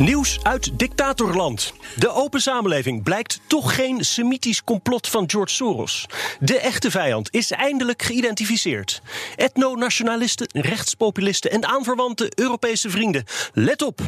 Nieuws 0.00 0.38
uit 0.42 0.78
dictatorland. 0.78 1.72
De 1.96 2.08
open 2.08 2.40
samenleving 2.40 3.02
blijkt 3.02 3.40
toch 3.46 3.74
geen 3.74 4.04
semitisch 4.04 4.64
complot 4.64 5.08
van 5.08 5.30
George 5.30 5.54
Soros. 5.54 6.06
De 6.38 6.58
echte 6.58 6.90
vijand 6.90 7.34
is 7.34 7.50
eindelijk 7.50 8.02
geïdentificeerd. 8.02 9.02
Ethno-nationalisten, 9.36 10.48
rechtspopulisten 10.52 11.50
en 11.50 11.66
aanverwante 11.66 12.32
Europese 12.34 12.90
vrienden. 12.90 13.24
Let 13.52 13.82
op, 13.82 14.00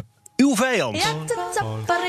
uw 0.43 0.55
vijand. 0.55 1.15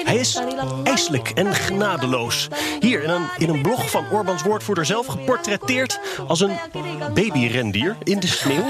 Hij 0.05 0.16
is 0.16 0.41
ijselijk 0.84 1.29
en 1.29 1.55
genadeloos. 1.55 2.48
Hier 2.80 3.02
in 3.02 3.10
een, 3.10 3.29
in 3.38 3.48
een 3.48 3.62
blog 3.62 3.91
van 3.91 4.05
Orbans 4.10 4.43
woordvoerder 4.43 4.87
zelf 4.87 5.07
geportretteerd 5.07 6.01
als 6.27 6.41
een 6.41 6.57
babyrendier 7.15 7.97
in 8.02 8.20
de 8.20 8.27
sneeuw. 8.27 8.65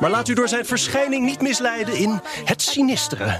Maar 0.00 0.10
laat 0.10 0.28
u 0.28 0.34
door 0.34 0.48
zijn 0.48 0.66
verschijning 0.66 1.24
niet 1.24 1.40
misleiden 1.40 1.96
in 1.96 2.20
het 2.44 2.62
sinistere 2.62 3.36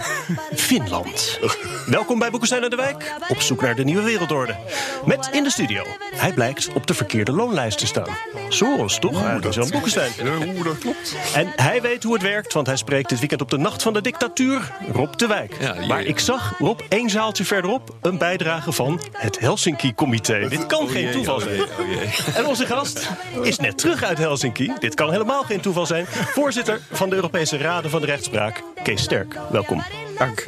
Finland. 0.54 1.38
Welkom 1.86 2.18
bij 2.18 2.30
Boekenstein 2.30 2.64
aan 2.64 2.70
de 2.70 2.76
Wijk, 2.76 3.14
op 3.28 3.40
zoek 3.40 3.60
naar 3.60 3.74
de 3.74 3.84
nieuwe 3.84 4.02
wereldorde. 4.02 4.56
Met 5.04 5.28
in 5.32 5.42
de 5.42 5.50
studio, 5.50 5.84
hij 6.14 6.32
blijkt 6.32 6.72
op 6.72 6.86
de 6.86 6.94
verkeerde 6.94 7.32
loonlijst 7.32 7.78
te 7.78 7.86
staan. 7.86 8.16
Soros, 8.48 8.98
toch? 8.98 9.24
Ah, 9.24 9.42
dat 9.42 9.56
is 9.56 9.70
Boekenstein. 9.70 10.12
Hoe 10.54 10.64
dat 10.64 10.78
klopt. 10.78 11.14
En 11.34 11.52
hij 11.56 11.82
weet 11.82 12.02
hoe 12.02 12.12
het 12.12 12.22
werkt, 12.22 12.52
want 12.52 12.66
hij 12.66 12.76
spreekt 12.76 13.08
dit 13.08 13.18
weekend 13.18 13.40
op 13.40 13.50
de 13.50 13.58
Nacht 13.58 13.82
van 13.82 13.92
de 13.92 14.00
Dictatuur. 14.00 14.72
Rob 14.92 15.16
de 15.16 15.26
Wijk. 15.26 15.56
Ja, 15.60 15.86
maar 15.86 16.02
ik 16.02 16.18
zag, 16.18 16.58
Rob, 16.58 16.80
één 16.88 17.10
zaaltje 17.10 17.44
verderop... 17.44 17.96
een 18.02 18.18
bijdrage 18.18 18.72
van 18.72 19.00
het 19.12 19.38
Helsinki-comité. 19.40 20.48
Dit 20.48 20.66
kan 20.66 20.88
geen 20.88 21.02
jee, 21.02 21.12
toeval 21.12 21.34
oh 21.34 21.40
zijn. 21.40 21.54
jee, 21.54 21.64
oh 21.64 21.88
jee. 21.88 22.34
En 22.38 22.46
onze 22.46 22.66
gast 22.66 23.10
is 23.42 23.58
net 23.58 23.78
terug 23.78 24.02
uit 24.02 24.18
Helsinki. 24.18 24.72
Dit 24.78 24.94
kan 24.94 25.10
helemaal 25.10 25.42
geen 25.42 25.60
toeval 25.60 25.86
zijn. 25.86 26.06
Voorzitter 26.06 26.80
van 26.90 27.08
de 27.08 27.14
Europese 27.14 27.56
Raden 27.56 27.90
van 27.90 28.00
de 28.00 28.06
Rechtspraak, 28.06 28.62
Kees 28.82 29.02
Sterk. 29.02 29.36
Welkom. 29.50 29.82
Dank. 30.18 30.46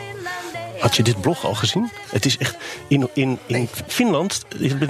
Had 0.85 0.97
je 0.97 1.03
dit 1.03 1.21
blog 1.21 1.45
al 1.45 1.55
gezien? 1.55 1.91
Het 2.11 2.25
is 2.25 2.39
echt 2.39 2.57
in, 2.89 3.09
in, 3.15 3.39
in 3.47 3.69
Finland, 3.87 4.45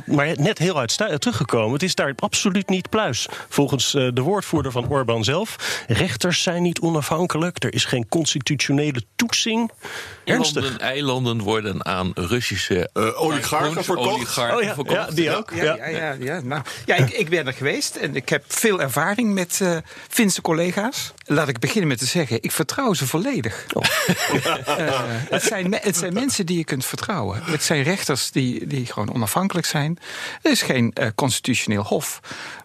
maar 0.07 0.41
net 0.41 0.59
heel 0.59 0.79
uit 0.79 0.97
teruggekomen. 1.21 1.73
Het 1.73 1.83
is 1.83 1.95
daar 1.95 2.13
absoluut 2.17 2.69
niet 2.69 2.89
pluis. 2.89 3.27
Volgens 3.49 3.95
eh, 3.95 4.09
de 4.13 4.21
woordvoerder 4.21 4.73
van 4.73 4.89
Orbán 4.89 5.25
zelf. 5.25 5.85
Rechters 5.89 6.43
zijn 6.43 6.63
niet 6.63 6.81
onafhankelijk. 6.81 7.65
Er 7.65 7.75
is 7.75 7.85
geen 7.85 8.09
constitutionele 8.09 9.03
toetsing. 9.17 9.71
Ernstig. 10.25 10.63
Eilanden, 10.63 10.87
eilanden 10.89 11.41
worden 11.43 11.85
aan 11.87 12.11
Russische 12.15 12.91
Eh, 12.93 13.23
oligarchen 13.23 13.85
verkocht. 13.85 14.09
oligarchen 14.09 14.57
Oh 14.57 14.63
ja, 14.63 14.75
verkocht. 14.75 15.09
ja, 15.09 15.15
die 15.15 15.37
ook. 15.37 15.51
Ja, 15.55 15.63
ja, 15.63 15.87
ja, 15.87 16.17
ja. 16.19 16.41
Nou, 16.41 16.63
ja 16.87 16.95
ik, 16.95 17.11
ik 17.11 17.29
ben 17.29 17.47
er 17.47 17.53
geweest 17.53 17.97
en 17.97 18.17
ik 18.17 18.29
heb 18.29 18.45
veel 18.49 18.81
ervaring 18.81 19.35
met 19.35 19.59
eh 19.63 19.77
Finse 20.09 20.41
collega's. 20.41 21.13
Laat 21.27 21.49
ik 21.49 21.59
beginnen 21.59 21.89
met 21.89 21.99
te 21.99 22.07
zeggen, 22.07 22.39
ik 22.41 22.53
vertrouw 22.53 22.95
ze 22.95 23.07
volledig. 23.07 23.67
Eh, 24.65 25.01
het, 25.07 25.43
zijn, 25.43 25.75
het 25.75 25.97
zijn 25.97 26.13
mensen 26.13 26.47
die 26.47 26.59
je 26.59 26.65
kunt 26.65 26.85
vertrouwen. 26.85 27.43
Het 27.43 27.63
zijn 27.63 27.83
rechters 27.83 28.31
die, 28.31 28.67
die 28.67 28.87
gewoon 28.87 29.15
onafhankelijk 29.15 29.67
zijn. 29.67 29.99
Er 30.43 30.51
is 30.51 30.63
geen 30.63 30.93
eh, 30.93 31.09
constitutioneel 31.15 31.83
hof. 31.83 32.21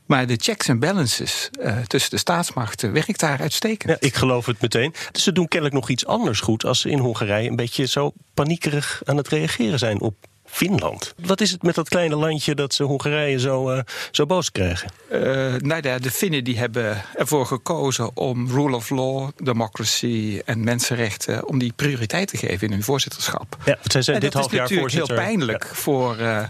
Maar 0.06 0.28
de 0.28 0.38
checks 0.42 0.68
en 0.68 0.80
balances 0.80 1.50
eh, 1.62 1.78
tussen 1.78 2.12
de 2.12 2.18
staatsmachten 2.18 2.94
werkt 2.94 3.20
daar 3.20 3.40
uitstekend. 3.40 3.92
Ja, 3.92 4.08
ik 4.08 4.16
geloof 4.16 4.46
het 4.46 4.62
meteen. 4.62 4.94
Dus 5.12 5.24
ze 5.24 5.32
doen 5.32 5.48
kennelijk 5.48 5.80
nog 5.80 5.90
iets 5.90 6.06
anders 6.06 6.40
goed 6.40 6.66
als 6.66 6.80
ze 6.80 6.90
in 6.90 7.00
Hongarije 7.00 7.50
een 7.50 7.56
beetje 7.56 7.86
zo 7.86 8.14
paniekerig 8.34 9.02
aan 9.06 9.18
het 9.18 9.28
reageren 9.28 9.80
zijn 9.80 10.02
op 10.02 10.16
Finland. 10.50 11.14
Wat 11.26 11.42
is 11.42 11.52
het 11.52 11.64
met 11.64 11.76
dat 11.76 11.90
kleine 11.90 12.16
landje 12.16 12.56
dat 12.56 12.74
ze 12.74 12.84
Hongarije 12.84 13.40
zo, 13.40 13.70
eh, 13.70 13.82
zo 14.12 14.26
boos 14.26 14.52
krijgen? 14.52 14.92
Eh, 15.10 15.22
nou 15.58 15.80
ja, 15.82 16.00
de 16.00 16.12
Finnen 16.12 16.44
die 16.44 16.58
hebben 16.58 17.02
ervoor 17.16 17.46
gekozen 17.46 18.18
om 18.18 18.48
rule 18.52 18.76
of 18.76 18.90
law, 18.90 19.30
democracy 19.38 20.42
en 20.46 20.64
mensenrechten... 20.64 21.48
om 21.48 21.60
die 21.60 21.74
prioriteit 21.76 22.28
te 22.28 22.38
geven 22.38 22.68
in 22.68 22.74
hun 22.74 22.84
voorzitterschap. 22.84 23.58
Ja, 23.66 23.78
En 23.84 24.02
dit 24.02 24.22
dat 24.22 24.34
half 24.34 24.54
is 24.54 24.60
natuurlijk 24.60 24.92
heel 24.92 25.06
pijnlijk 25.06 25.66
voor, 25.74 26.18
eh, 26.18 26.44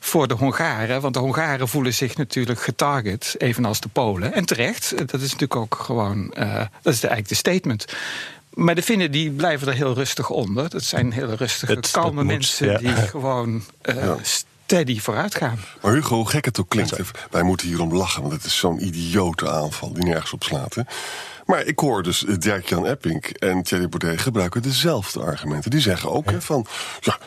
voor 0.00 0.28
de 0.28 0.34
Hongaren. 0.34 1.00
Want 1.00 1.14
de 1.14 1.20
Hongaren 1.20 1.68
voelen 1.68 1.94
zich 1.94 2.16
natuurlijk 2.16 2.62
getarget, 2.62 3.34
evenals 3.38 3.80
de 3.80 3.88
Polen. 3.88 4.32
En 4.32 4.44
terecht, 4.44 4.90
dat 4.96 5.20
is 5.20 5.32
natuurlijk 5.32 5.56
ook 5.56 5.74
gewoon... 5.74 6.32
dat 6.82 6.92
is 6.94 7.02
eigenlijk 7.02 7.28
de 7.28 7.34
statement. 7.34 7.84
Maar 8.54 8.74
de 8.74 8.82
Finnen 8.82 9.10
die 9.10 9.30
blijven 9.30 9.68
er 9.68 9.74
heel 9.74 9.94
rustig 9.94 10.30
onder. 10.30 10.68
Dat 10.70 10.82
zijn 10.84 11.12
hele 11.12 11.34
rustige, 11.34 11.72
Het- 11.72 11.90
kalme 11.90 12.14
moet, 12.14 12.24
mensen... 12.24 12.70
ja. 12.70 12.78
die 12.78 12.94
gewoon 13.16 13.64
eh, 13.82 14.12
steady 14.22 15.00
vooruit 15.00 15.34
gaan. 15.34 15.58
Maar 15.82 15.92
Hugo, 15.92 16.16
hoe 16.16 16.28
gek 16.28 16.44
het 16.44 16.60
ook 16.60 16.68
klinkt, 16.68 16.96
wij 17.30 17.42
moeten 17.42 17.66
hierom 17.66 17.94
lachen, 17.94 18.20
want 18.22 18.32
het 18.34 18.44
is 18.44 18.56
zo'n 18.56 18.84
idiote 18.86 19.50
aanval 19.50 19.92
die 19.92 20.04
nergens 20.04 20.32
op 20.32 20.42
slaat. 20.42 20.74
Hè? 20.74 20.82
Maar 21.46 21.64
ik 21.64 21.78
hoor 21.78 22.02
dus 22.02 22.24
eh, 22.24 22.34
Dirk-Jan 22.38 22.86
Epping 22.86 23.24
en 23.24 23.62
Thierry 23.62 23.88
Baudet 23.88 24.20
gebruiken 24.20 24.62
dezelfde 24.62 25.20
argumenten. 25.20 25.70
Die 25.70 25.80
zeggen 25.80 26.10
ook 26.10 26.32
van, 26.38 26.66
ja, 27.00 27.18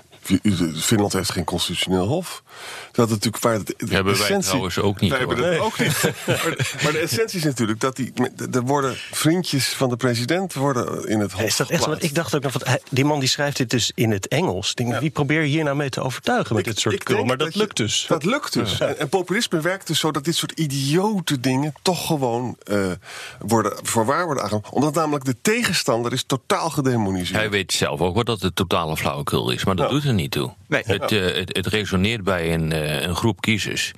Finland 0.76 1.14
heeft 1.14 1.32
geen 1.32 1.44
constitutioneel 1.44 2.06
hof. 2.08 2.44
Dat 2.92 3.10
het 3.10 3.10
natuurlijk 3.10 3.44
waar 3.44 3.54
het, 3.54 3.68
de 3.68 3.74
Hebben 3.78 4.14
wij 4.14 4.22
essentie- 4.22 4.48
trouwens 4.48 4.80
ook 4.80 5.00
niet, 5.00 5.10
Wij 5.10 5.20
hebben 5.20 5.38
dat 5.38 5.60
ook 5.60 5.80
niet. 5.80 6.02
maar, 6.28 6.78
maar 6.84 6.92
de 6.92 6.98
essentie 6.98 7.38
is 7.38 7.44
natuurlijk 7.46 7.80
dat 7.80 7.96
die, 7.96 8.14
er 8.52 8.62
worden 8.62 8.96
vriendjes 9.12 9.68
van 9.68 9.90
de 9.90 9.96
president 9.98 10.54
worden 10.54 11.08
in 11.10 11.20
het 11.20 11.32
hof 11.32 11.42
Is 11.42 11.56
dat 11.56 11.70
echt? 11.70 11.86
Want 11.86 12.04
ik 12.04 12.16
dacht 12.16 12.36
ook 12.36 12.44
nog, 12.44 12.52
van, 12.52 12.62
hij- 12.64 12.82
die 12.90 13.06
man 13.06 13.20
die 13.20 13.30
schrijft 13.30 13.58
dit 13.58 13.70
dus 13.70 13.92
in 13.96 14.12
het 14.12 14.28
Engels. 14.28 14.74
Denk, 14.74 15.00
Wie 15.00 15.10
probeer 15.10 15.42
je 15.42 15.48
hier 15.48 15.64
nou 15.64 15.76
mee 15.76 15.90
te 15.90 16.02
overtuigen 16.02 16.56
met 16.56 16.66
Ik- 16.66 16.72
dit 16.74 16.82
soort 16.82 17.04
krul? 17.04 17.16
denk 17.16 17.28
Maar 17.28 17.38
dat, 17.38 17.54
je- 17.54 17.60
lukt 17.60 17.78
dus. 17.78 18.06
Dat 18.08 18.24
lukt 18.26 18.54
dus. 18.54 18.80
En, 18.80 19.00
en 19.00 19.10
populisme 19.10 19.60
werkt 19.60 19.88
dus 19.88 20.00
zo 20.00 20.12
dat 20.12 20.24
dit 20.26 20.36
soort 20.36 20.52
idiote 20.52 21.40
dingen 21.40 21.74
toch 21.82 22.08
gewoon 22.08 22.58
eh, 22.64 22.92
worden, 23.40 23.74
voorwaar 23.84 24.26
worden 24.26 24.44
aangenomen. 24.44 24.72
Omdat 24.72 24.94
namelijk 24.94 25.26
de 25.26 25.36
tegenstander 25.42 26.14
is 26.14 26.24
totaal 26.24 26.70
gedemoniseerd. 26.70 27.38
Hij 27.40 27.50
weet 27.50 27.74
zelf 27.74 28.02
ook 28.02 28.14
wel 28.16 28.24
dat 28.24 28.42
het 28.42 28.56
totale 28.56 28.98
flauwekul 28.98 29.52
is, 29.52 29.66
maar 29.66 29.76
dat 29.76 29.86
Ja. 29.86 29.92
doet 29.92 30.04
er 30.04 30.14
niet 30.18 30.32
toe. 30.32 30.54
Nee. 30.68 30.82
Het, 30.86 31.12
eh, 31.12 31.36
het, 31.36 31.56
het 31.56 31.68
resoneert 31.68 32.24
bij 32.24 32.54
een, 32.54 32.72
eh, 32.72 33.02
een 33.02 33.16
groep 33.16 33.42
kiezers 33.42 33.94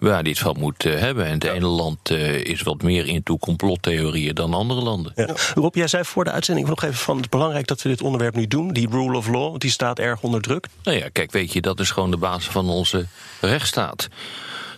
waar 0.00 0.22
die 0.22 0.32
het 0.32 0.42
van 0.42 0.56
moet 0.58 0.84
eh, 0.84 0.98
hebben. 0.98 1.24
En 1.24 1.32
het 1.32 1.44
ene 1.44 1.66
land 1.66 2.10
eh, 2.10 2.34
is 2.34 2.62
wat 2.62 2.82
meer 2.82 3.06
into 3.06 3.38
complottheorieën 3.38 4.34
dan 4.34 4.54
andere 4.54 4.80
landen. 4.80 5.12
Ja. 5.14 5.34
Rob, 5.54 5.74
jij 5.74 5.86
zei 5.86 6.04
voor 6.04 6.24
de 6.24 6.30
uitzending 6.30 6.68
nog 6.68 6.82
even 6.82 6.96
van 6.96 7.14
het 7.14 7.24
is 7.24 7.30
belangrijk 7.30 7.66
dat 7.66 7.82
we 7.82 7.88
dit 7.88 8.02
onderwerp 8.02 8.34
nu 8.34 8.46
doen. 8.46 8.72
Die 8.72 8.88
rule 8.90 9.16
of 9.16 9.28
law, 9.28 9.48
want 9.48 9.60
die 9.60 9.70
staat 9.70 9.98
erg 9.98 10.22
onder 10.22 10.40
druk. 10.40 10.66
Nou 10.82 10.98
ja, 10.98 11.08
kijk, 11.12 11.32
weet 11.32 11.52
je, 11.52 11.60
dat 11.60 11.80
is 11.80 11.90
gewoon 11.90 12.10
de 12.10 12.16
basis 12.16 12.46
van 12.46 12.68
onze 12.68 13.06
rechtsstaat. 13.40 14.08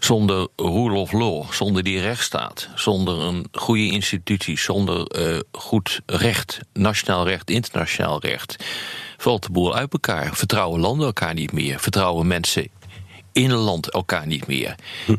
Zonder 0.03 0.49
rule 0.57 0.95
of 0.95 1.13
law, 1.13 1.53
zonder 1.53 1.83
die 1.83 2.01
rechtsstaat, 2.01 2.69
zonder 2.75 3.19
een 3.19 3.47
goede 3.53 3.91
institutie, 3.91 4.59
zonder 4.59 5.07
eh, 5.07 5.41
goed 5.53 6.01
recht, 6.07 6.61
nationaal 6.73 7.27
recht, 7.27 7.51
internationaal 7.51 8.21
recht, 8.21 8.65
valt 9.17 9.43
de 9.43 9.51
boel 9.53 9.75
uit 9.75 9.93
elkaar. 9.93 10.35
Vertrouwen 10.35 10.81
landen 10.81 11.07
elkaar 11.07 11.35
niet 11.35 11.53
meer, 11.53 11.81
vertrouwen 11.81 12.27
mensen 12.27 12.69
in 13.33 13.51
een 13.51 13.57
land 13.57 13.91
elkaar 13.91 14.27
niet 14.27 14.47
meer. 14.47 14.75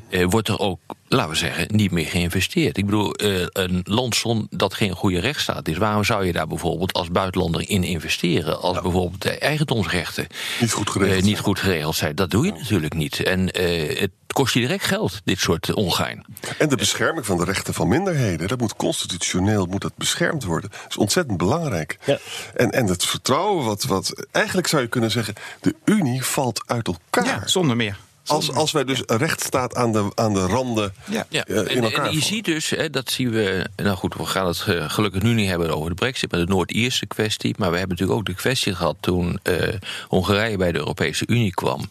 Eh, 0.09 0.25
wordt 0.29 0.47
er 0.47 0.59
ook, 0.59 0.79
laten 1.15 1.31
we 1.31 1.37
zeggen, 1.37 1.67
niet 1.71 1.91
meer 1.91 2.05
geïnvesteerd. 2.05 2.77
Ik 2.77 2.85
bedoel, 2.85 3.13
eh, 3.13 3.41
een 3.51 3.81
land 3.83 4.15
zon- 4.15 4.47
dat 4.49 4.73
geen 4.73 4.91
goede 4.91 5.19
rechtsstaat 5.19 5.67
is, 5.67 5.77
waarom 5.77 6.03
zou 6.03 6.25
je 6.25 6.31
daar 6.31 6.47
bijvoorbeeld 6.47 6.93
als 6.93 7.11
buitenlander 7.11 7.69
in 7.69 7.83
investeren? 7.83 8.61
Als 8.61 8.81
bijvoorbeeld 8.81 9.21
de 9.21 9.37
eigendomsrechten 9.37 10.27
Niet 10.59 10.71
goed 10.71 10.89
geregeld 10.89 11.17
eh, 11.17 11.23
niet 11.23 11.31
zijn. 11.33 11.43
goed 11.45 11.59
geregeld 11.59 11.95
zijn. 11.95 12.15
Dat 12.15 12.29
doe 12.31 12.45
je 12.45 12.51
natuurlijk 12.51 12.93
niet. 12.93 13.19
En 13.23 13.51
eh, 13.51 13.99
het 13.99 14.11
kost 14.27 14.53
je 14.53 14.59
direct 14.59 14.85
geld, 14.85 15.21
dit 15.23 15.39
soort 15.39 15.73
ongein. 15.73 16.25
En 16.57 16.69
de 16.69 16.75
bescherming 16.75 17.25
van 17.25 17.37
de 17.37 17.43
rechten 17.43 17.73
van 17.73 17.87
minderheden, 17.87 18.47
dat 18.47 18.59
moet 18.59 18.75
constitutioneel 18.75 19.65
moet 19.65 19.81
dat 19.81 19.95
beschermd 19.97 20.43
worden. 20.43 20.69
Dat 20.69 20.89
is 20.89 20.97
ontzettend 20.97 21.37
belangrijk. 21.37 21.97
Ja. 22.05 22.17
En, 22.55 22.71
en 22.71 22.85
het 22.87 23.05
vertrouwen, 23.05 23.65
wat, 23.65 23.83
wat 23.83 24.25
eigenlijk 24.31 24.67
zou 24.67 24.81
je 24.81 24.87
kunnen 24.87 25.11
zeggen, 25.11 25.33
de 25.61 25.75
Unie 25.85 26.23
valt 26.23 26.61
uit 26.65 26.87
elkaar. 26.87 27.25
Ja, 27.25 27.47
zonder 27.47 27.75
meer. 27.75 27.97
Als, 28.25 28.51
als 28.51 28.71
wij 28.71 28.83
dus 28.83 29.01
een 29.05 29.17
rechtsstaat 29.17 29.75
aan 29.75 29.91
de, 29.91 30.11
aan 30.15 30.33
de 30.33 30.45
randen 30.45 30.93
Ja. 31.09 31.25
Ja, 31.29 31.45
eh, 31.45 31.57
in 31.57 31.67
en, 31.67 31.83
elkaar 31.83 32.05
en 32.05 32.13
je 32.13 32.21
ziet 32.21 32.45
dus, 32.45 32.69
hè, 32.69 32.89
dat 32.89 33.11
zien 33.11 33.29
we. 33.29 33.65
Nou 33.75 33.97
goed, 33.97 34.15
we 34.15 34.25
gaan 34.25 34.47
het 34.47 34.63
eh, 34.67 34.89
gelukkig 34.89 35.21
nu 35.21 35.33
niet 35.33 35.49
hebben 35.49 35.75
over 35.75 35.89
de 35.89 35.95
Brexit, 35.95 36.31
maar 36.31 36.39
de 36.39 36.45
Noord-Ierse 36.45 37.05
kwestie. 37.05 37.55
Maar 37.57 37.71
we 37.71 37.77
hebben 37.77 37.97
natuurlijk 37.97 38.19
ook 38.19 38.35
de 38.35 38.41
kwestie 38.41 38.75
gehad 38.75 38.95
toen 38.99 39.39
eh, 39.43 39.73
Hongarije 40.07 40.57
bij 40.57 40.71
de 40.71 40.77
Europese 40.77 41.23
Unie 41.27 41.53
kwam. 41.53 41.89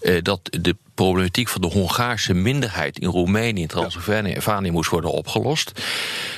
eh, 0.00 0.22
dat 0.22 0.40
de 0.60 0.76
problematiek 0.96 1.48
van 1.48 1.60
de 1.60 1.66
Hongaarse 1.66 2.34
minderheid 2.34 2.98
in 2.98 3.08
Roemenië 3.08 3.62
en 3.62 3.68
Transylvanië 3.68 4.70
moest 4.70 4.90
worden 4.90 5.12
opgelost. 5.12 5.72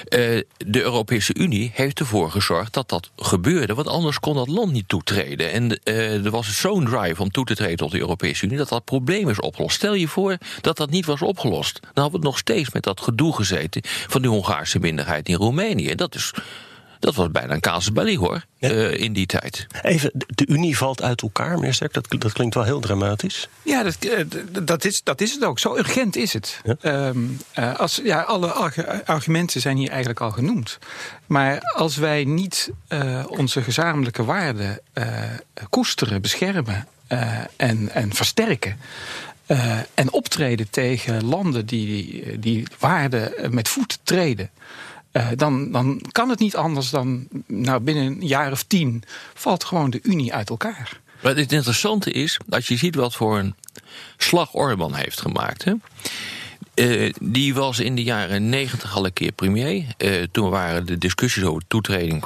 Eh, 0.04 0.18
de 0.56 0.82
Europese 0.82 1.34
Unie 1.34 1.70
heeft 1.74 2.00
ervoor 2.00 2.30
gezorgd 2.30 2.72
dat 2.72 2.88
dat 2.88 3.10
gebeurde, 3.16 3.74
want 3.74 3.88
anders 3.88 4.20
kon 4.20 4.34
dat 4.34 4.48
land 4.48 4.72
niet 4.72 4.88
toetreden. 4.88 5.52
En 5.52 5.80
uh, 5.84 6.24
er 6.24 6.30
was 6.30 6.60
zo'n 6.60 6.84
drive 6.84 7.22
om 7.22 7.30
toe 7.30 7.44
te 7.44 7.54
treden 7.54 7.76
tot 7.76 7.90
de 7.90 7.98
Europese 7.98 8.44
Unie 8.44 8.58
dat 8.58 8.68
dat 8.68 8.84
probleem 8.84 9.28
is 9.28 9.40
opgelost. 9.40 9.76
Stel 9.76 9.94
je 9.94 10.08
voor 10.08 10.36
dat 10.60 10.76
dat 10.76 10.90
niet 10.90 11.06
was 11.06 11.22
opgelost, 11.22 11.80
dan 11.80 12.02
hadden 12.02 12.20
we 12.20 12.26
nog 12.26 12.38
steeds 12.38 12.72
met 12.72 12.82
dat 12.82 13.00
gedoe 13.00 13.34
gezeten 13.34 13.82
van 13.84 14.22
die 14.22 14.30
Hongaarse 14.30 14.78
minderheid 14.78 15.28
in 15.28 15.34
Roemenië. 15.34 15.94
Dat 15.94 16.14
is 16.14 16.32
dat 16.98 17.14
was 17.14 17.30
bijna 17.30 17.54
een 17.54 17.60
casus 17.60 17.92
belli 17.92 18.16
hoor, 18.16 18.44
uh, 18.60 18.94
in 18.94 19.12
die 19.12 19.26
tijd. 19.26 19.66
Even, 19.82 20.10
de 20.12 20.46
Unie 20.46 20.76
valt 20.76 21.02
uit 21.02 21.22
elkaar, 21.22 21.54
meneer 21.54 21.74
Sterk. 21.74 21.92
Dat, 21.92 22.06
dat 22.18 22.32
klinkt 22.32 22.54
wel 22.54 22.64
heel 22.64 22.80
dramatisch. 22.80 23.48
Ja, 23.62 23.82
dat, 23.82 23.96
uh, 24.04 24.24
dat, 24.62 24.84
is, 24.84 25.02
dat 25.02 25.20
is 25.20 25.32
het 25.32 25.44
ook. 25.44 25.58
Zo 25.58 25.76
urgent 25.76 26.16
is 26.16 26.32
het. 26.32 26.60
Ja? 26.64 27.06
Um, 27.08 27.38
uh, 27.58 27.78
als, 27.78 28.00
ja, 28.04 28.20
alle 28.20 28.52
argumenten 29.04 29.60
zijn 29.60 29.76
hier 29.76 29.88
eigenlijk 29.88 30.20
al 30.20 30.30
genoemd. 30.30 30.78
Maar 31.26 31.60
als 31.76 31.96
wij 31.96 32.24
niet 32.24 32.70
onze 33.28 33.62
gezamenlijke 33.62 34.24
waarden 34.24 34.80
koesteren, 35.70 36.22
beschermen 36.22 36.86
en, 37.56 37.90
en 37.92 38.14
versterken... 38.14 38.80
Uh, 39.46 39.78
en 39.94 40.12
optreden 40.12 40.70
tegen 40.70 41.24
landen 41.24 41.66
die 41.66 42.38
die 42.38 42.66
waarden 42.78 43.54
met 43.54 43.68
voet 43.68 43.98
treden. 44.02 44.50
Uh, 45.12 45.28
dan, 45.34 45.72
dan 45.72 46.02
kan 46.12 46.28
het 46.28 46.38
niet 46.38 46.56
anders 46.56 46.90
dan 46.90 47.28
nou, 47.46 47.80
binnen 47.80 48.04
een 48.04 48.26
jaar 48.26 48.52
of 48.52 48.62
tien 48.62 49.02
valt 49.34 49.64
gewoon 49.64 49.90
de 49.90 50.00
Unie 50.02 50.34
uit 50.34 50.50
elkaar. 50.50 51.00
Maar 51.22 51.36
het 51.36 51.52
interessante 51.52 52.10
is, 52.10 52.38
als 52.48 52.68
je 52.68 52.76
ziet 52.76 52.94
wat 52.94 53.14
voor 53.14 53.38
een 53.38 53.54
slag 54.16 54.52
Orban 54.52 54.94
heeft 54.94 55.20
gemaakt. 55.20 55.64
Hè? 55.64 55.72
Uh, 56.74 57.12
die 57.20 57.54
was 57.54 57.78
in 57.78 57.94
de 57.94 58.02
jaren 58.02 58.48
negentig 58.48 58.96
al 58.96 59.04
een 59.04 59.12
keer 59.12 59.32
premier. 59.32 59.84
Uh, 59.98 60.22
toen 60.32 60.50
waren 60.50 60.86
de 60.86 60.98
discussies 60.98 61.44
over 61.44 61.62
toetreding 61.68 62.24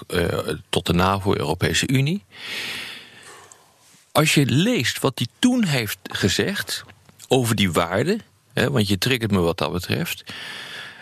tot 0.69 0.87
de 0.87 0.93
NAVO, 0.93 1.37
Europese 1.37 1.89
Unie. 1.89 2.25
Als 4.13 4.35
je 4.35 4.47
leest 4.47 5.01
wat 5.01 5.13
hij 5.15 5.27
toen 5.39 5.65
heeft 5.65 5.99
gezegd 6.03 6.85
over 7.29 7.55
die 7.55 7.73
waarden, 7.73 8.21
want 8.55 8.89
je 8.89 8.99
triggert 8.99 9.31
me 9.31 9.39
wat 9.39 9.59
dat 9.59 9.73
betreft. 9.73 10.25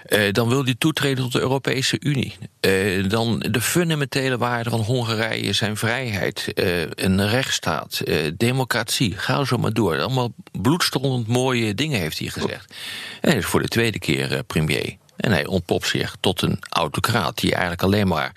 Uh, 0.08 0.32
dan 0.32 0.48
wil 0.48 0.64
hij 0.64 0.74
toetreden 0.78 1.24
tot 1.24 1.32
de 1.32 1.40
Europese 1.40 1.96
Unie. 2.00 2.36
Uh, 2.60 3.08
dan 3.08 3.38
de 3.38 3.60
fundamentele 3.60 4.38
waarden 4.38 4.72
van 4.72 4.80
Hongarije 4.80 5.52
zijn 5.52 5.76
vrijheid, 5.76 6.52
uh, 6.54 6.80
een 6.80 7.28
rechtsstaat, 7.28 8.02
democratie. 8.36 9.16
Ga 9.16 9.44
zo 9.44 9.56
maar 9.56 9.72
door. 9.72 10.00
Allemaal 10.00 10.32
bloedstollend 10.52 11.26
mooie 11.26 11.74
dingen 11.74 12.00
heeft 12.00 12.18
hij 12.18 12.28
gezegd. 12.28 12.74
En 13.20 13.30
hij 13.30 13.38
is 13.38 13.46
voor 13.46 13.62
de 13.62 13.68
tweede 13.68 13.98
keer 13.98 14.44
premier. 14.44 14.96
En 15.16 15.30
hij 15.30 15.46
ontpopt 15.46 15.86
zich 15.86 16.16
tot 16.20 16.42
een 16.42 16.58
autocraat 16.68 17.38
die 17.38 17.50
eigenlijk 17.52 17.82
alleen 17.82 18.08
maar 18.08 18.32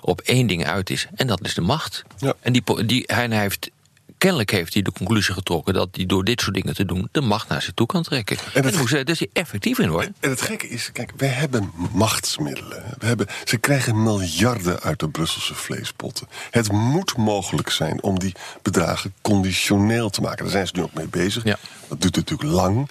op 0.00 0.20
één 0.20 0.46
ding 0.46 0.66
uit 0.66 0.90
is. 0.90 1.06
En 1.14 1.26
dat 1.26 1.40
is 1.42 1.54
de 1.54 1.60
macht. 1.60 2.02
Ja. 2.18 2.34
En 2.40 2.52
die, 2.52 2.84
die, 2.86 3.02
hij 3.06 3.28
heeft 3.30 3.70
kennelijk 4.18 4.50
heeft 4.50 4.72
hij 4.72 4.82
de 4.82 4.92
conclusie 4.92 5.34
getrokken 5.34 5.74
dat 5.74 5.88
hij 5.92 6.06
door 6.06 6.24
dit 6.24 6.40
soort 6.40 6.54
dingen 6.54 6.74
te 6.74 6.84
doen 6.84 7.08
de 7.12 7.20
macht 7.20 7.48
naar 7.48 7.62
zich 7.62 7.72
toe 7.74 7.86
kan 7.86 8.02
trekken. 8.02 8.36
En, 8.54 8.62
dat, 8.62 8.74
en 8.74 8.86
daar 8.86 9.08
is 9.08 9.18
hij 9.18 9.30
effectief 9.32 9.78
in 9.78 9.88
hoor. 9.88 10.02
En 10.02 10.30
het 10.30 10.40
gekke 10.40 10.68
is, 10.68 10.92
kijk, 10.92 11.12
wij 11.16 11.28
hebben 11.28 11.72
machtsmiddelen. 11.92 12.84
We 12.98 13.06
hebben, 13.06 13.26
ze 13.44 13.58
krijgen 13.58 14.02
miljarden 14.02 14.80
uit 14.80 15.00
de 15.00 15.08
Brusselse 15.08 15.54
vleespotten. 15.54 16.28
Het 16.50 16.72
moet 16.72 17.16
mogelijk 17.16 17.70
zijn 17.70 18.02
om 18.02 18.18
die 18.18 18.34
bedragen 18.62 19.14
conditioneel 19.22 20.10
te 20.10 20.20
maken. 20.20 20.42
Daar 20.42 20.52
zijn 20.52 20.66
ze 20.66 20.72
nu 20.76 20.82
ook 20.82 20.94
mee 20.94 21.08
bezig. 21.08 21.44
Ja. 21.44 21.58
Dat 21.88 22.00
duurt 22.00 22.16
natuurlijk 22.16 22.50
lang. 22.50 22.90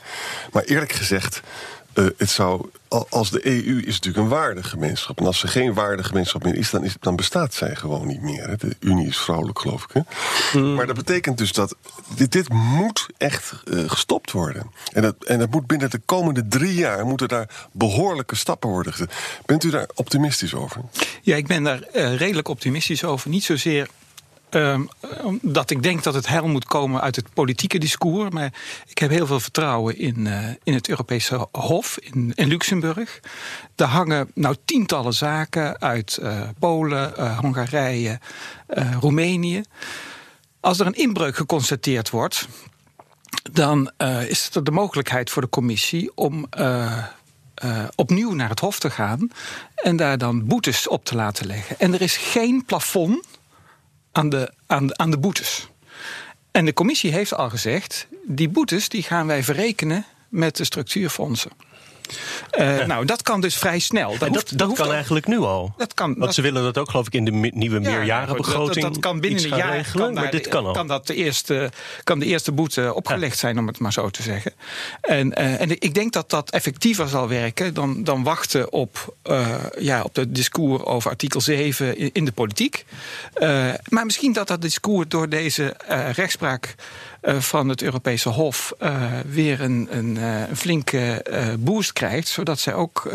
Maar 0.51 0.63
eerlijk 0.63 0.91
gezegd. 0.91 1.41
Uh, 1.97 2.05
het 2.17 2.29
zou, 2.29 2.69
als 3.09 3.31
de 3.31 3.47
EU 3.47 3.77
is 3.79 3.94
natuurlijk 3.94 4.17
een 4.17 4.27
waardegemeenschap. 4.27 5.19
En 5.19 5.25
als 5.25 5.44
er 5.44 5.49
geen 5.49 5.73
waardegemeenschap 5.73 6.44
meer 6.44 6.55
is, 6.55 6.69
dan, 6.69 6.83
is, 6.83 6.95
dan 6.99 7.15
bestaat 7.15 7.53
zij 7.53 7.75
gewoon 7.75 8.07
niet 8.07 8.21
meer. 8.21 8.47
Hè. 8.47 8.55
De 8.55 8.75
Unie 8.79 9.07
is 9.07 9.17
vrouwelijk, 9.17 9.59
geloof 9.59 9.83
ik. 9.83 9.89
Hè? 9.94 10.01
Mm. 10.59 10.75
Maar 10.75 10.88
dat 10.88 10.95
betekent 10.95 11.38
dus 11.38 11.51
dat 11.51 11.75
dit, 12.15 12.31
dit 12.31 12.49
moet 12.49 13.07
echt 13.17 13.53
uh, 13.65 13.89
gestopt 13.89 14.31
worden. 14.31 14.71
En 14.94 15.01
dat, 15.01 15.15
en 15.25 15.39
dat 15.39 15.51
moet 15.51 15.67
binnen 15.67 15.89
de 15.89 16.01
komende 16.05 16.47
drie 16.47 16.73
jaar 16.73 17.05
moeten 17.05 17.27
daar 17.27 17.67
behoorlijke 17.71 18.35
stappen 18.35 18.69
worden 18.69 18.91
gezet. 18.91 19.13
Bent 19.45 19.63
u 19.63 19.69
daar 19.69 19.89
optimistisch 19.95 20.53
over? 20.53 20.81
Ja, 21.21 21.35
ik 21.35 21.47
ben 21.47 21.63
daar 21.63 21.79
uh, 21.94 22.15
redelijk 22.15 22.47
optimistisch 22.47 23.03
over. 23.03 23.29
Niet 23.29 23.44
zozeer 23.44 23.88
Um, 24.49 24.89
omdat 25.21 25.69
ik 25.69 25.83
denk 25.83 26.03
dat 26.03 26.13
het 26.13 26.27
heil 26.27 26.47
moet 26.47 26.65
komen 26.65 27.01
uit 27.01 27.15
het 27.15 27.33
politieke 27.33 27.77
discours. 27.77 28.29
Maar 28.29 28.53
ik 28.88 28.97
heb 28.97 29.09
heel 29.09 29.25
veel 29.27 29.39
vertrouwen 29.39 29.97
in, 29.97 30.25
uh, 30.25 30.49
in 30.63 30.73
het 30.73 30.89
Europese 30.89 31.47
Hof 31.51 31.97
in, 31.99 32.31
in 32.35 32.47
Luxemburg. 32.47 33.19
Daar 33.75 33.88
hangen 33.88 34.31
nou 34.33 34.55
tientallen 34.65 35.13
zaken 35.13 35.81
uit 35.81 36.19
uh, 36.21 36.41
Polen, 36.59 37.13
uh, 37.17 37.39
Hongarije, 37.39 38.19
Roemenië. 38.99 39.61
Als 40.59 40.79
er 40.79 40.85
een 40.85 40.94
inbreuk 40.94 41.35
geconstateerd 41.35 42.09
wordt, 42.09 42.47
dan 43.51 43.91
is 44.27 44.49
er 44.53 44.63
de 44.63 44.71
mogelijkheid 44.71 45.29
voor 45.29 45.41
de 45.41 45.49
commissie 45.49 46.11
om. 46.15 46.45
opnieuw 47.95 48.33
naar 48.33 48.49
het 48.49 48.59
Hof 48.59 48.79
te 48.79 48.89
gaan 48.89 49.31
en 49.75 49.95
daar 49.95 50.17
dan 50.17 50.47
boetes 50.47 50.88
op 50.88 51.05
te 51.05 51.15
laten 51.15 51.47
leggen. 51.47 51.79
En 51.79 51.94
er 51.94 52.01
is 52.01 52.17
geen 52.17 52.65
plafond 52.65 53.36
aan 54.17 54.29
de, 54.29 54.53
aan, 54.65 54.99
aan 54.99 55.11
de 55.11 55.17
boetes. 55.17 55.67
En 56.51 56.65
de 56.65 56.73
commissie 56.73 57.11
heeft 57.11 57.33
al 57.33 57.49
gezegd: 57.49 58.07
die 58.25 58.49
boetes 58.49 58.89
die 58.89 59.03
gaan 59.03 59.27
wij 59.27 59.43
verrekenen 59.43 60.05
met 60.29 60.57
de 60.57 60.63
structuurfondsen. 60.63 61.51
Uh, 62.59 62.86
nou, 62.86 63.06
dat 63.06 63.21
kan 63.21 63.42
dus 63.42 63.56
vrij 63.56 63.80
snel. 63.80 64.18
Dat, 64.18 64.27
hoeft, 64.30 64.57
dat, 64.57 64.68
dat 64.68 64.77
kan 64.77 64.92
eigenlijk 64.92 65.27
nu 65.27 65.38
al. 65.39 65.74
Dat 65.77 65.94
kan, 65.94 66.15
Want 66.18 66.33
ze 66.33 66.42
willen 66.42 66.63
dat 66.63 66.77
ook, 66.77 66.89
geloof 66.89 67.06
ik, 67.06 67.13
in 67.13 67.25
de 67.25 67.31
nieuwe 67.31 67.81
ja, 67.81 67.89
meerjarenbegroting. 67.89 68.86
Dat, 68.86 68.94
dat, 68.94 69.04
kan 69.04 69.19
binnen 69.19 69.44
een 69.44 69.57
jaar. 69.57 69.75
Regelen, 69.75 70.06
kan 70.06 70.13
maar 70.13 70.31
dit 70.31 70.48
kan 70.48 70.65
al. 70.65 70.74
Kan, 70.74 70.88
dat 70.88 71.07
de 71.07 71.15
eerste, 71.15 71.71
kan 72.04 72.19
de 72.19 72.25
eerste 72.25 72.51
boete 72.51 72.94
opgelegd 72.94 73.38
zijn, 73.38 73.59
om 73.59 73.68
het 73.68 73.80
maar 73.80 73.94
zo 73.94 74.09
te 74.09 74.21
zeggen. 74.21 74.54
En, 75.01 75.27
uh, 75.27 75.62
en 75.62 75.69
ik 75.69 75.94
denk 75.94 76.13
dat 76.13 76.30
dat 76.30 76.51
effectiever 76.51 77.07
zal 77.07 77.27
werken 77.27 77.74
dan, 77.74 78.04
dan 78.04 78.24
wachten 78.24 78.71
op, 78.71 79.15
uh, 79.30 79.56
ja, 79.80 80.01
op 80.01 80.15
de 80.15 80.31
discours 80.31 80.83
over 80.83 81.09
artikel 81.09 81.42
7 81.42 81.98
in, 81.98 82.09
in 82.13 82.25
de 82.25 82.31
politiek. 82.31 82.86
maar 83.88 84.06
misschien 84.06 84.33
dat 84.33 84.48
dat 84.48 84.62
discours 84.62 85.07
door 85.07 85.30
deze 85.30 85.75
rechtspraak 86.12 86.75
van 87.38 87.69
het 87.69 87.81
Europese 87.81 88.29
Hof 88.29 88.74
uh, 88.79 89.03
weer 89.29 89.62
een, 89.62 89.88
een, 89.91 90.15
uh, 90.15 90.50
een 90.50 90.57
flinke 90.57 91.25
boost 91.59 91.94
krijgt. 91.94 92.27
Zodat 92.27 92.59
zij 92.59 92.74
ook 92.74 93.12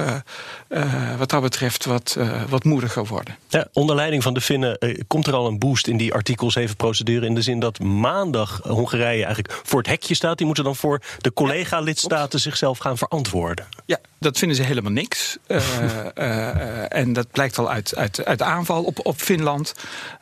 wat 1.19 1.31
dat 1.31 1.43
betreft 1.43 1.85
wat, 1.85 2.17
wat 2.49 2.65
moediger 2.65 3.07
worden. 3.07 3.37
Ja, 3.49 3.69
onder 3.73 3.97
leiding 3.97 4.23
van 4.23 4.35
de 4.35 4.41
Finnen 4.41 4.79
komt 5.07 5.27
er 5.27 5.35
al 5.35 5.47
een 5.47 5.59
boost 5.59 5.87
in 5.87 5.97
die 5.97 6.15
artikel 6.15 6.51
7 6.51 6.77
procedure. 6.77 7.27
In 7.27 7.35
de 7.35 7.43
zin 7.43 7.61
dat 7.61 7.79
maandag 7.79 8.61
Hongarije 8.63 9.25
eigenlijk 9.25 9.61
voor 9.63 9.79
het 9.79 9.89
hekje 9.89 10.15
staat. 10.15 10.37
Die 10.37 10.47
moeten 10.47 10.65
dan 10.65 10.77
voor 10.77 11.03
de 11.19 11.33
collega-lidstaten 11.33 12.41
zichzelf 12.41 12.79
gaan 12.79 12.99
verantwoorden. 12.99 13.67
Ja, 13.87 13.99
dat 14.23 14.39
vinden 14.39 14.57
ze 14.57 14.63
helemaal 14.63 14.93
niks. 14.93 15.37
en 16.89 17.13
dat 17.13 17.31
blijkt 17.31 17.59
al 17.59 17.71
uit, 17.71 17.97
uit, 17.97 18.25
uit 18.25 18.39
de 18.39 18.45
aanval 18.45 18.83
op, 18.83 19.07
op 19.07 19.21
Finland. 19.21 19.75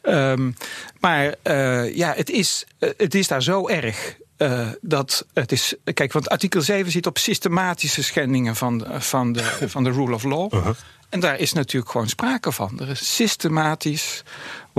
Um, 0.02 0.54
maar 1.00 1.34
ja, 1.92 2.12
het 2.16 2.30
is, 2.30 2.64
het 2.78 3.14
is 3.14 3.28
daar 3.28 3.42
zo 3.42 3.68
erg 3.68 4.18
uh, 4.42 4.68
dat 4.80 5.26
het 5.32 5.52
is. 5.52 5.74
Kijk, 5.94 6.12
want 6.12 6.28
artikel 6.28 6.62
7 6.62 6.92
zit 6.92 7.06
op 7.06 7.18
systematische 7.18 8.02
schendingen 8.02 8.56
van, 8.56 8.86
van, 8.98 9.32
de, 9.32 9.42
van 9.68 9.84
de 9.84 9.90
rule 9.90 10.14
of 10.14 10.22
law. 10.22 10.54
Uh 10.54 10.62
-huh. 10.62 10.74
En 11.08 11.20
daar 11.20 11.38
is 11.38 11.52
natuurlijk 11.52 11.90
gewoon 11.90 12.08
sprake 12.08 12.52
van. 12.52 12.80
Er 12.80 12.88
is 12.88 13.14
systematisch 13.14 14.22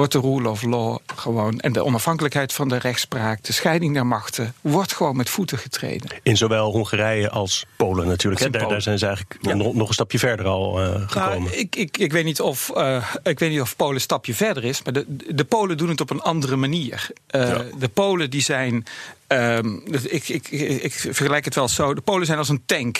wordt 0.01 0.15
de 0.15 0.19
rule 0.19 0.49
of 0.49 0.61
law 0.61 0.97
gewoon. 1.15 1.59
en 1.59 1.71
de 1.73 1.83
onafhankelijkheid 1.83 2.53
van 2.53 2.67
de 2.67 2.77
rechtspraak, 2.77 3.43
de 3.43 3.53
scheiding 3.53 3.93
der 3.93 4.05
machten. 4.05 4.53
wordt 4.61 4.93
gewoon 4.93 5.15
met 5.15 5.29
voeten 5.29 5.57
getreden. 5.57 6.09
In 6.23 6.37
zowel 6.37 6.71
Hongarije 6.71 7.29
als 7.29 7.65
Polen 7.75 8.07
natuurlijk. 8.07 8.51
Daar, 8.51 8.67
daar, 8.67 8.81
zijn 8.81 8.99
ze 8.99 9.05
eigenlijk 9.05 9.37
ja. 9.41 9.53
nog, 9.53 9.73
nog, 9.73 9.87
een 9.87 9.93
stapje 9.93 10.19
verder 10.19 10.45
al 10.45 10.83
uh, 10.83 11.01
gekomen. 11.07 11.43
Nou, 11.43 11.55
ik, 11.55 11.75
ik, 11.75 11.97
ik, 11.97 12.11
weet 12.11 12.23
niet 12.23 12.41
of, 12.41 12.71
uh, 12.75 13.05
ik 13.23 13.39
weet 13.39 13.49
niet 13.49 13.61
of 13.61 13.75
Polen 13.75 13.95
een 13.95 14.01
stapje 14.01 14.33
verder 14.33 14.63
is. 14.63 14.83
maar 14.83 14.93
de, 14.93 15.05
de 15.35 15.43
Polen 15.43 15.77
doen 15.77 15.89
het 15.89 16.01
op 16.01 16.09
een 16.09 16.21
andere 16.21 16.55
manier. 16.55 17.07
Uh, 17.31 17.47
ja. 17.47 17.63
De 17.77 17.89
Polen 17.89 18.29
die 18.29 18.41
zijn 18.41 18.85
Um, 19.31 19.83
ik, 20.09 20.29
ik, 20.29 20.47
ik, 20.49 20.93
vergelijk 20.93 21.45
het 21.45 21.55
wel 21.55 21.67
zo. 21.67 21.93
De 21.93 22.01
Polen 22.01 22.25
zijn 22.25 22.37
als 22.37 22.49
een 22.49 22.63
tank. 22.65 22.99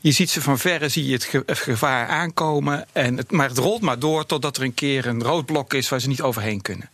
Je 0.00 0.12
ziet 0.12 0.30
ze 0.30 0.42
van 0.42 0.58
verre, 0.58 0.88
zie 0.88 1.06
je 1.06 1.12
het, 1.12 1.24
ge 1.24 1.42
het 1.46 1.58
gevaar 1.58 2.08
aankomen. 2.08 2.86
En 2.92 3.16
het, 3.16 3.30
maar 3.30 3.48
het 3.48 3.58
rolt 3.58 3.80
maar 3.80 3.98
door 3.98 4.26
totdat 4.26 4.56
er 4.56 4.62
een 4.62 4.74
keer 4.74 5.06
een 5.06 5.22
rood 5.22 5.46
blok 5.46 5.74
is 5.74 5.88
waar 5.88 6.00
ze 6.00 6.08
niet 6.08 6.22
overheen 6.34 6.62
kunnen. 6.62 6.90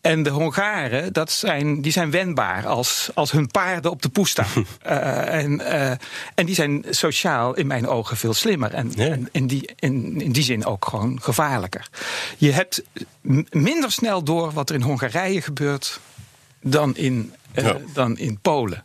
En 0.00 0.22
de 0.22 0.30
Hongaren, 0.30 1.12
dat 1.12 1.30
zijn, 1.30 1.82
die 1.82 1.92
zijn 1.92 2.10
wendbaar 2.10 2.66
als, 2.66 3.10
als 3.14 3.30
hun 3.30 3.46
paarden 3.46 3.90
op 3.90 4.02
de 4.02 4.08
poes 4.08 4.30
staan. 4.30 4.66
uh, 4.86 5.34
en, 5.42 5.60
uh, 5.60 5.90
en 6.34 6.46
die 6.46 6.54
zijn 6.54 6.84
sociaal 6.90 7.54
in 7.54 7.66
mijn 7.66 7.86
ogen 7.86 8.16
veel 8.16 8.34
slimmer. 8.34 8.74
En, 8.74 8.92
ja. 8.94 9.06
en 9.06 9.28
in, 9.32 9.46
die, 9.46 9.70
in, 9.78 10.20
in 10.20 10.32
die 10.32 10.42
zin 10.42 10.64
ook 10.64 10.84
gewoon 10.84 11.22
gevaarlijker. 11.22 11.88
Je 12.36 12.52
hebt 12.52 12.82
minder 13.50 13.92
snel 13.92 14.22
door 14.22 14.52
wat 14.52 14.68
er 14.68 14.74
in 14.74 14.82
Hongarije 14.82 15.42
gebeurt 15.42 16.00
dan 16.60 16.96
in, 16.96 17.32
uh, 17.54 17.64
ja. 17.64 17.76
dan 17.94 18.18
in 18.18 18.38
Polen. 18.40 18.84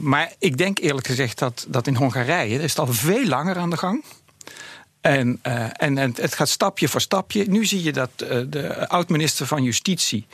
Maar 0.00 0.32
ik 0.38 0.56
denk 0.56 0.78
eerlijk 0.78 1.06
gezegd 1.06 1.38
dat, 1.38 1.66
dat 1.68 1.86
in 1.86 1.94
Hongarije 1.94 2.58
is 2.58 2.70
het 2.70 2.78
al 2.78 2.92
veel 2.92 3.26
langer 3.26 3.56
aan 3.56 3.70
de 3.70 3.76
gang. 3.76 4.04
En, 5.04 5.40
uh, 5.46 5.64
en, 5.72 5.98
en, 5.98 6.14
het 6.16 6.34
gaat 6.34 6.48
stapje 6.48 6.88
voor 6.88 7.00
stapje. 7.00 7.44
Nu 7.44 7.64
zie 7.64 7.82
je 7.82 7.92
dat 7.92 8.10
uh, 8.22 8.40
de 8.46 8.88
oud-minister 8.88 9.46
van 9.46 9.62
Justitie. 9.62 10.26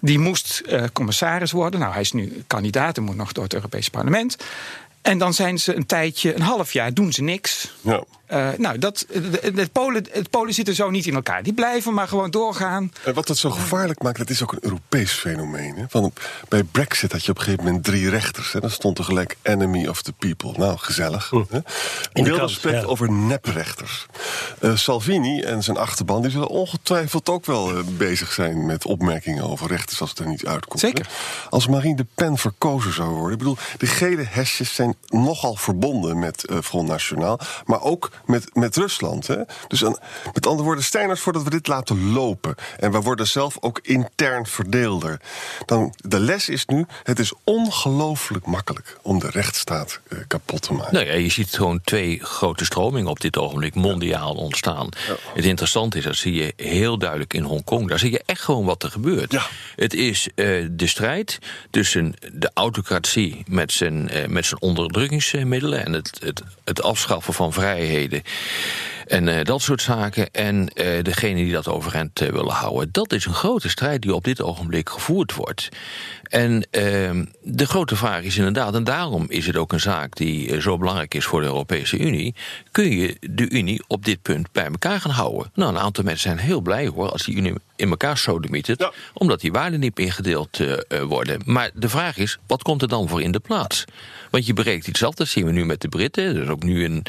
die 0.00 0.18
moest 0.18 0.62
commissaris 0.92 1.52
worden. 1.52 1.80
Nou, 1.80 1.92
hij 1.92 2.00
is 2.00 2.12
nu 2.12 2.44
kandidaat 2.46 2.96
en 2.96 3.02
moet 3.02 3.16
nog 3.16 3.32
door 3.32 3.44
het 3.44 3.54
Europese 3.54 3.90
parlement. 3.90 4.36
En 5.02 5.18
dan 5.18 5.34
zijn 5.34 5.58
ze 5.58 5.76
een 5.76 5.86
tijdje, 5.86 6.34
een 6.34 6.42
half 6.42 6.72
jaar, 6.72 6.94
doen 6.94 7.12
ze 7.12 7.22
niks. 7.22 7.74
Ja. 7.80 8.04
Uh, 8.32 8.48
nou, 8.56 8.78
dat, 8.78 9.06
het, 9.40 9.72
Polen, 9.72 10.06
het 10.10 10.30
Polen 10.30 10.54
zitten 10.54 10.74
zo 10.74 10.90
niet 10.90 11.06
in 11.06 11.14
elkaar. 11.14 11.42
Die 11.42 11.52
blijven 11.52 11.94
maar 11.94 12.08
gewoon 12.08 12.30
doorgaan. 12.30 12.92
En 13.04 13.14
wat 13.14 13.26
dat 13.26 13.36
zo 13.36 13.50
gevaarlijk 13.50 14.02
maakt, 14.02 14.18
dat 14.18 14.30
is 14.30 14.42
ook 14.42 14.52
een 14.52 14.58
Europees 14.62 15.12
fenomeen. 15.12 15.76
Hè? 15.76 15.84
Van, 15.88 16.12
bij 16.48 16.62
Brexit 16.62 17.12
had 17.12 17.24
je 17.24 17.30
op 17.30 17.36
een 17.36 17.44
gegeven 17.44 17.64
moment 17.64 17.84
drie 17.84 18.10
rechters. 18.10 18.52
Hè? 18.52 18.60
Dan 18.60 18.70
stond 18.70 18.98
er 18.98 19.04
gelijk 19.04 19.36
enemy 19.42 19.86
of 19.86 20.02
the 20.02 20.12
people. 20.12 20.52
Nou, 20.56 20.78
gezellig. 20.78 21.30
Hm. 21.30 21.42
Hè? 21.48 21.58
In 22.12 22.24
respect 22.24 22.80
ja. 22.80 22.86
over 22.86 23.12
neprechters. 23.12 24.06
Uh, 24.60 24.76
Salvini 24.76 25.40
en 25.40 25.62
zijn 25.62 25.76
achterban 25.76 26.22
die 26.22 26.30
zullen 26.30 26.48
ongetwijfeld 26.48 27.28
ook 27.28 27.46
wel 27.46 27.76
uh, 27.76 27.84
bezig 27.84 28.32
zijn 28.32 28.66
met 28.66 28.84
opmerkingen 28.84 29.44
over 29.44 29.68
rechters 29.68 30.00
als 30.00 30.10
het 30.10 30.18
er 30.18 30.26
niet 30.26 30.46
uitkomt. 30.46 30.80
Zeker. 30.80 31.04
Hè? 31.04 31.48
Als 31.50 31.66
Marine 31.66 31.96
Le 31.96 32.06
Pen 32.14 32.38
verkozen 32.38 32.92
zou 32.92 33.08
worden. 33.08 33.32
Ik 33.32 33.38
bedoel, 33.38 33.56
de 33.78 33.86
gele 33.86 34.24
hesjes 34.28 34.74
zijn 34.74 34.94
nogal 35.08 35.54
verbonden 35.54 36.18
met 36.18 36.52
Front 36.62 36.88
Nationaal. 36.88 37.40
Maar 37.64 37.82
ook 37.82 38.10
met, 38.24 38.54
met 38.54 38.76
Rusland. 38.76 39.26
Hè? 39.26 39.36
Dus 39.68 39.84
aan, 39.84 39.98
met 40.32 40.46
andere 40.46 40.64
woorden, 40.64 40.84
Steiners 40.84 41.20
voordat 41.20 41.42
we 41.42 41.50
dit 41.50 41.66
laten 41.66 42.12
lopen. 42.12 42.54
En 42.78 42.92
we 42.92 43.00
worden 43.00 43.26
zelf 43.26 43.56
ook 43.60 43.78
intern 43.82 44.46
verdeelder. 44.46 45.20
Dan, 45.66 45.94
de 45.96 46.20
les 46.20 46.48
is 46.48 46.66
nu: 46.66 46.86
het 47.02 47.18
is 47.18 47.32
ongelooflijk 47.44 48.46
makkelijk 48.46 48.96
om 49.02 49.18
de 49.18 49.30
rechtsstaat 49.30 50.00
eh, 50.08 50.18
kapot 50.26 50.62
te 50.62 50.72
maken. 50.72 50.94
Nou 50.94 51.06
ja, 51.06 51.12
je 51.12 51.30
ziet 51.30 51.56
gewoon 51.56 51.80
twee 51.84 52.18
grote 52.22 52.64
stromingen 52.64 53.10
op 53.10 53.20
dit 53.20 53.36
ogenblik 53.36 53.74
mondiaal 53.74 54.34
ontstaan. 54.34 54.88
Ja. 55.06 55.16
Het 55.34 55.44
interessante 55.44 55.98
is, 55.98 56.04
dat 56.04 56.16
zie 56.16 56.34
je 56.34 56.52
heel 56.56 56.98
duidelijk 56.98 57.34
in 57.34 57.42
Hongkong. 57.42 57.88
Daar 57.88 57.98
zie 57.98 58.10
je 58.10 58.22
echt 58.26 58.42
gewoon 58.42 58.64
wat 58.64 58.82
er 58.82 58.90
gebeurt. 58.90 59.32
Ja. 59.32 59.46
Het 59.76 59.94
is 59.94 60.28
uh, 60.34 60.66
de 60.70 60.86
strijd 60.86 61.38
tussen 61.70 62.14
de 62.32 62.50
autocratie 62.54 63.44
met 63.48 63.72
zijn, 63.72 64.10
uh, 64.12 64.26
met 64.26 64.46
zijn 64.46 64.60
onderdrukkingsmiddelen 64.60 65.84
en 65.84 65.92
het, 65.92 66.18
het, 66.24 66.42
het 66.64 66.82
afschaffen 66.82 67.34
van 67.34 67.52
vrijheden 67.52 68.09
samtidig. 68.10 68.24
En 69.10 69.26
uh, 69.26 69.42
dat 69.42 69.62
soort 69.62 69.82
zaken. 69.82 70.30
En 70.30 70.70
uh, 70.74 71.02
degene 71.02 71.34
die 71.34 71.52
dat 71.52 71.68
overeind 71.68 72.20
uh, 72.20 72.28
willen 72.28 72.52
houden. 72.52 72.88
Dat 72.92 73.12
is 73.12 73.24
een 73.24 73.34
grote 73.34 73.68
strijd 73.68 74.02
die 74.02 74.14
op 74.14 74.24
dit 74.24 74.42
ogenblik 74.42 74.88
gevoerd 74.88 75.34
wordt. 75.34 75.68
En 76.22 76.66
ehm, 76.70 77.24
de 77.42 77.66
grote 77.66 77.96
vraag 77.96 78.22
is 78.22 78.36
inderdaad, 78.36 78.74
en 78.74 78.84
daarom 78.84 79.24
is 79.28 79.46
het 79.46 79.56
ook 79.56 79.72
een 79.72 79.80
zaak 79.80 80.16
die 80.16 80.60
zo 80.60 80.78
belangrijk 80.78 81.14
is 81.14 81.24
voor 81.24 81.40
de 81.40 81.46
Europese 81.46 81.98
Unie. 81.98 82.34
Kun 82.70 82.90
je 82.90 83.16
de 83.20 83.50
Unie 83.50 83.84
op 83.86 84.04
dit 84.04 84.22
punt 84.22 84.52
bij 84.52 84.64
elkaar 84.64 85.00
gaan 85.00 85.10
houden? 85.10 85.50
Nou, 85.54 85.74
een 85.74 85.80
aantal 85.80 86.04
mensen 86.04 86.30
zijn 86.30 86.46
heel 86.46 86.60
blij 86.60 86.86
hoor 86.86 87.10
als 87.10 87.24
die 87.24 87.36
Unie 87.36 87.54
in 87.76 87.90
elkaar 87.90 88.18
sodemietert, 88.18 88.80
ja. 88.80 88.92
omdat 89.14 89.40
die 89.40 89.52
waarden 89.52 89.80
niet 89.80 89.98
ingedeeld 89.98 90.60
worden. 91.08 91.42
Maar 91.44 91.70
de 91.74 91.88
vraag 91.88 92.16
is, 92.16 92.38
wat 92.46 92.62
komt 92.62 92.82
er 92.82 92.88
dan 92.88 93.08
voor 93.08 93.22
in 93.22 93.32
de 93.32 93.40
plaats? 93.40 93.84
Want 94.30 94.46
je 94.46 94.52
bereikt 94.52 94.86
iets 94.86 95.04
af, 95.04 95.14
dat 95.14 95.28
zien 95.28 95.46
we 95.46 95.52
nu 95.52 95.64
met 95.64 95.80
de 95.80 95.88
Britten. 95.88 96.24
Er 96.24 96.42
is 96.42 96.48
ook 96.48 96.62
nu 96.62 96.84
een, 96.84 97.04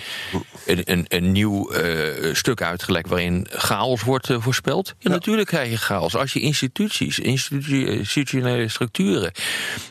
een, 0.66 0.82
een, 0.84 1.06
een 1.08 1.32
nieuw 1.32 1.74
uh, 1.74 1.91
stuk 2.34 2.62
uitgelekt 2.62 3.10
waarin 3.10 3.48
chaos 3.50 4.04
wordt 4.04 4.30
uh, 4.30 4.42
voorspeld. 4.42 4.88
Ja, 4.88 4.94
ja, 5.00 5.10
natuurlijk 5.10 5.48
krijg 5.48 5.70
je 5.70 5.78
chaos. 5.78 6.16
Als 6.16 6.34
je 6.34 6.40
instituties, 6.40 7.20
institutionele 7.20 8.68
structuren, 8.70 9.32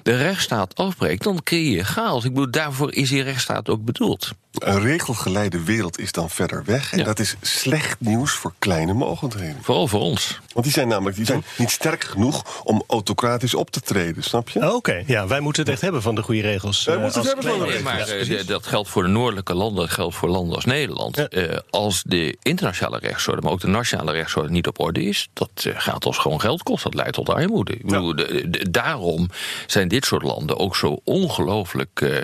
de 0.03 0.17
rechtsstaat 0.17 0.75
afbreekt, 0.75 1.23
dan 1.23 1.43
creëer 1.43 1.77
je 1.77 1.85
chaos. 1.85 2.25
Ik 2.25 2.31
bedoel, 2.35 2.51
daarvoor 2.51 2.95
is 2.95 3.09
die 3.09 3.23
rechtsstaat 3.23 3.69
ook 3.69 3.85
bedoeld. 3.85 4.33
Een 4.51 4.81
regelgeleide 4.81 5.63
wereld 5.63 5.99
is 5.99 6.13
dan 6.13 6.31
verder 6.31 6.65
weg. 6.65 6.93
En 6.93 6.99
ja. 6.99 7.05
dat 7.05 7.19
is 7.19 7.37
slecht 7.41 8.01
nieuws 8.01 8.33
voor 8.33 8.53
kleine 8.59 8.93
mogendheden. 8.93 9.59
Vooral 9.63 9.89
voor 9.89 10.01
ons. 10.01 10.39
Want 10.53 10.65
die 10.65 10.75
zijn 10.75 10.89
namelijk 10.89 11.17
die 11.17 11.25
zijn 11.25 11.45
niet 11.57 11.71
sterk 11.71 12.05
genoeg 12.05 12.63
om 12.65 12.83
autocratisch 12.87 13.55
op 13.55 13.71
te 13.71 13.81
treden, 13.81 14.23
snap 14.23 14.49
je? 14.49 14.59
Oh, 14.59 14.67
Oké, 14.67 14.75
okay. 14.75 15.05
ja, 15.07 15.27
wij 15.27 15.41
moeten 15.41 15.63
het 15.63 15.73
echt 15.73 15.81
hebben 15.81 16.03
van 16.03 16.15
de 16.15 16.23
goede 16.23 16.41
regels. 16.41 16.85
Wij 16.85 16.97
uh, 16.97 17.03
moeten 17.03 17.21
het 17.21 17.29
hebben 17.29 17.51
van 17.51 17.59
de 17.59 17.65
nee, 17.65 17.73
regels. 17.73 17.93
Maar 17.93 18.41
uh, 18.41 18.47
dat 18.47 18.67
geldt 18.67 18.89
voor 18.89 19.03
de 19.03 19.09
noordelijke 19.09 19.55
landen, 19.55 19.83
dat 19.83 19.95
geldt 19.95 20.15
voor 20.15 20.29
landen 20.29 20.55
als 20.55 20.65
Nederland. 20.65 21.17
Ja. 21.17 21.29
Uh, 21.31 21.57
als 21.71 21.90
de 21.99 22.37
internationale 22.43 22.99
rechtsorde, 22.99 23.43
maar 23.43 23.53
ook 23.53 23.61
de 23.61 23.67
nationale 23.67 24.13
rechtsorde 24.13 24.51
niet 24.51 24.67
op 24.67 24.81
orde 24.81 25.03
is, 25.03 25.29
dat 25.33 25.65
uh, 25.67 25.73
gaat 25.77 26.07
ons 26.07 26.19
gewoon 26.19 26.41
geld 26.41 26.63
kosten. 26.63 26.91
Dat 26.91 27.01
leidt 27.01 27.17
tot 27.17 27.29
armoede. 27.29 27.73
Ik 27.73 27.87
bedoel, 27.87 28.19
ja. 28.19 28.25
de, 28.25 28.51
de, 28.51 28.71
daarom 28.71 29.29
zijn 29.67 29.89
dit 29.89 30.05
soort 30.05 30.23
landen 30.23 30.59
ook 30.59 30.77
zo 30.77 31.01
ongelooflijk 31.05 32.01
uh, 32.01 32.17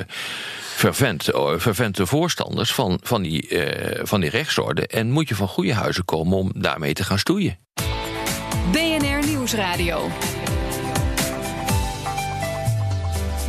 fervent, 0.61 1.31
fervente 1.59 2.07
voorstanders 2.07 2.73
van, 2.73 3.01
van, 3.03 3.23
die, 3.23 3.49
uh, 3.49 4.01
van 4.03 4.21
die 4.21 4.31
rechtsorde. 4.31 4.87
En 4.87 5.11
moet 5.11 5.29
je 5.29 5.35
van 5.35 5.49
goede 5.49 5.75
huizen 5.75 6.05
komen 6.05 6.39
om 6.39 6.53
daarmee 6.55 6.93
te 6.93 7.05
gaan 7.05 7.19
stoeien. 7.19 7.59
BNR 8.73 9.27
Nieuwsradio. 9.27 10.11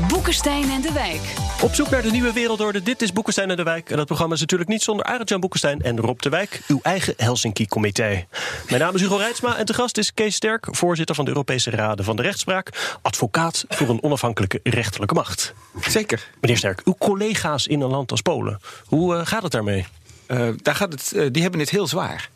Boekenstein 0.06 0.70
en 0.70 0.82
de 0.82 0.92
Wijk. 0.92 1.34
Op 1.62 1.74
zoek 1.74 1.89
naar 1.89 2.01
de 2.01 2.12
nieuwe 2.12 2.34
wereldorde. 2.34 2.84
Dit 2.84 3.01
is 3.01 3.13
Boekenstein 3.13 3.50
en 3.50 3.56
de 3.56 3.63
Wijk. 3.63 3.89
En 3.89 3.98
dat 3.98 4.06
programma 4.06 4.34
is 4.34 4.39
natuurlijk 4.39 4.70
niet 4.70 4.82
zonder 4.82 5.06
Arend-Jan 5.06 5.39
Boekenstein 5.39 5.82
en 5.82 6.00
Rob 6.00 6.20
de 6.20 6.30
Wijk, 6.30 6.62
uw 6.68 6.80
eigen 6.82 7.13
Helsinki-comité. 7.18 8.25
Mijn 8.70 8.82
naam 8.82 8.96
is 8.96 9.01
Hugo 9.01 9.16
Reitsma 9.16 9.58
en 9.58 9.66
te 9.66 9.74
gast 9.74 9.98
is 9.98 10.13
Kees 10.13 10.36
Sterk, 10.36 10.68
voorzitter 10.72 11.16
van 11.16 11.25
de 11.25 11.32
Europese 11.32 11.70
Raden 11.70 12.06
van 12.06 12.16
de 12.16 12.22
Rechtspraak, 12.22 12.98
advocaat 13.01 13.66
voor 13.68 13.89
een 13.89 14.04
onafhankelijke 14.04 14.60
rechterlijke 14.63 15.13
macht. 15.13 15.54
Zeker. 15.82 16.27
Meneer 16.42 16.58
Sterk, 16.58 16.82
uw 16.86 16.96
collega's 17.00 17.68
in 17.68 17.82
een 17.82 17.89
land 17.89 18.12
als 18.12 18.22
Polen, 18.22 18.60
hoe 18.86 19.16
uh, 19.16 19.25
gaat 19.25 19.44
het 19.44 19.51
daarmee? 19.51 19.86
Uh, 20.27 20.50
daar 20.62 20.75
gaat 20.75 20.92
het, 20.92 21.12
uh, 21.16 21.27
die 21.32 21.42
hebben 21.42 21.60
het 21.60 21.70
heel 21.70 21.88
zwaar. 21.88 22.30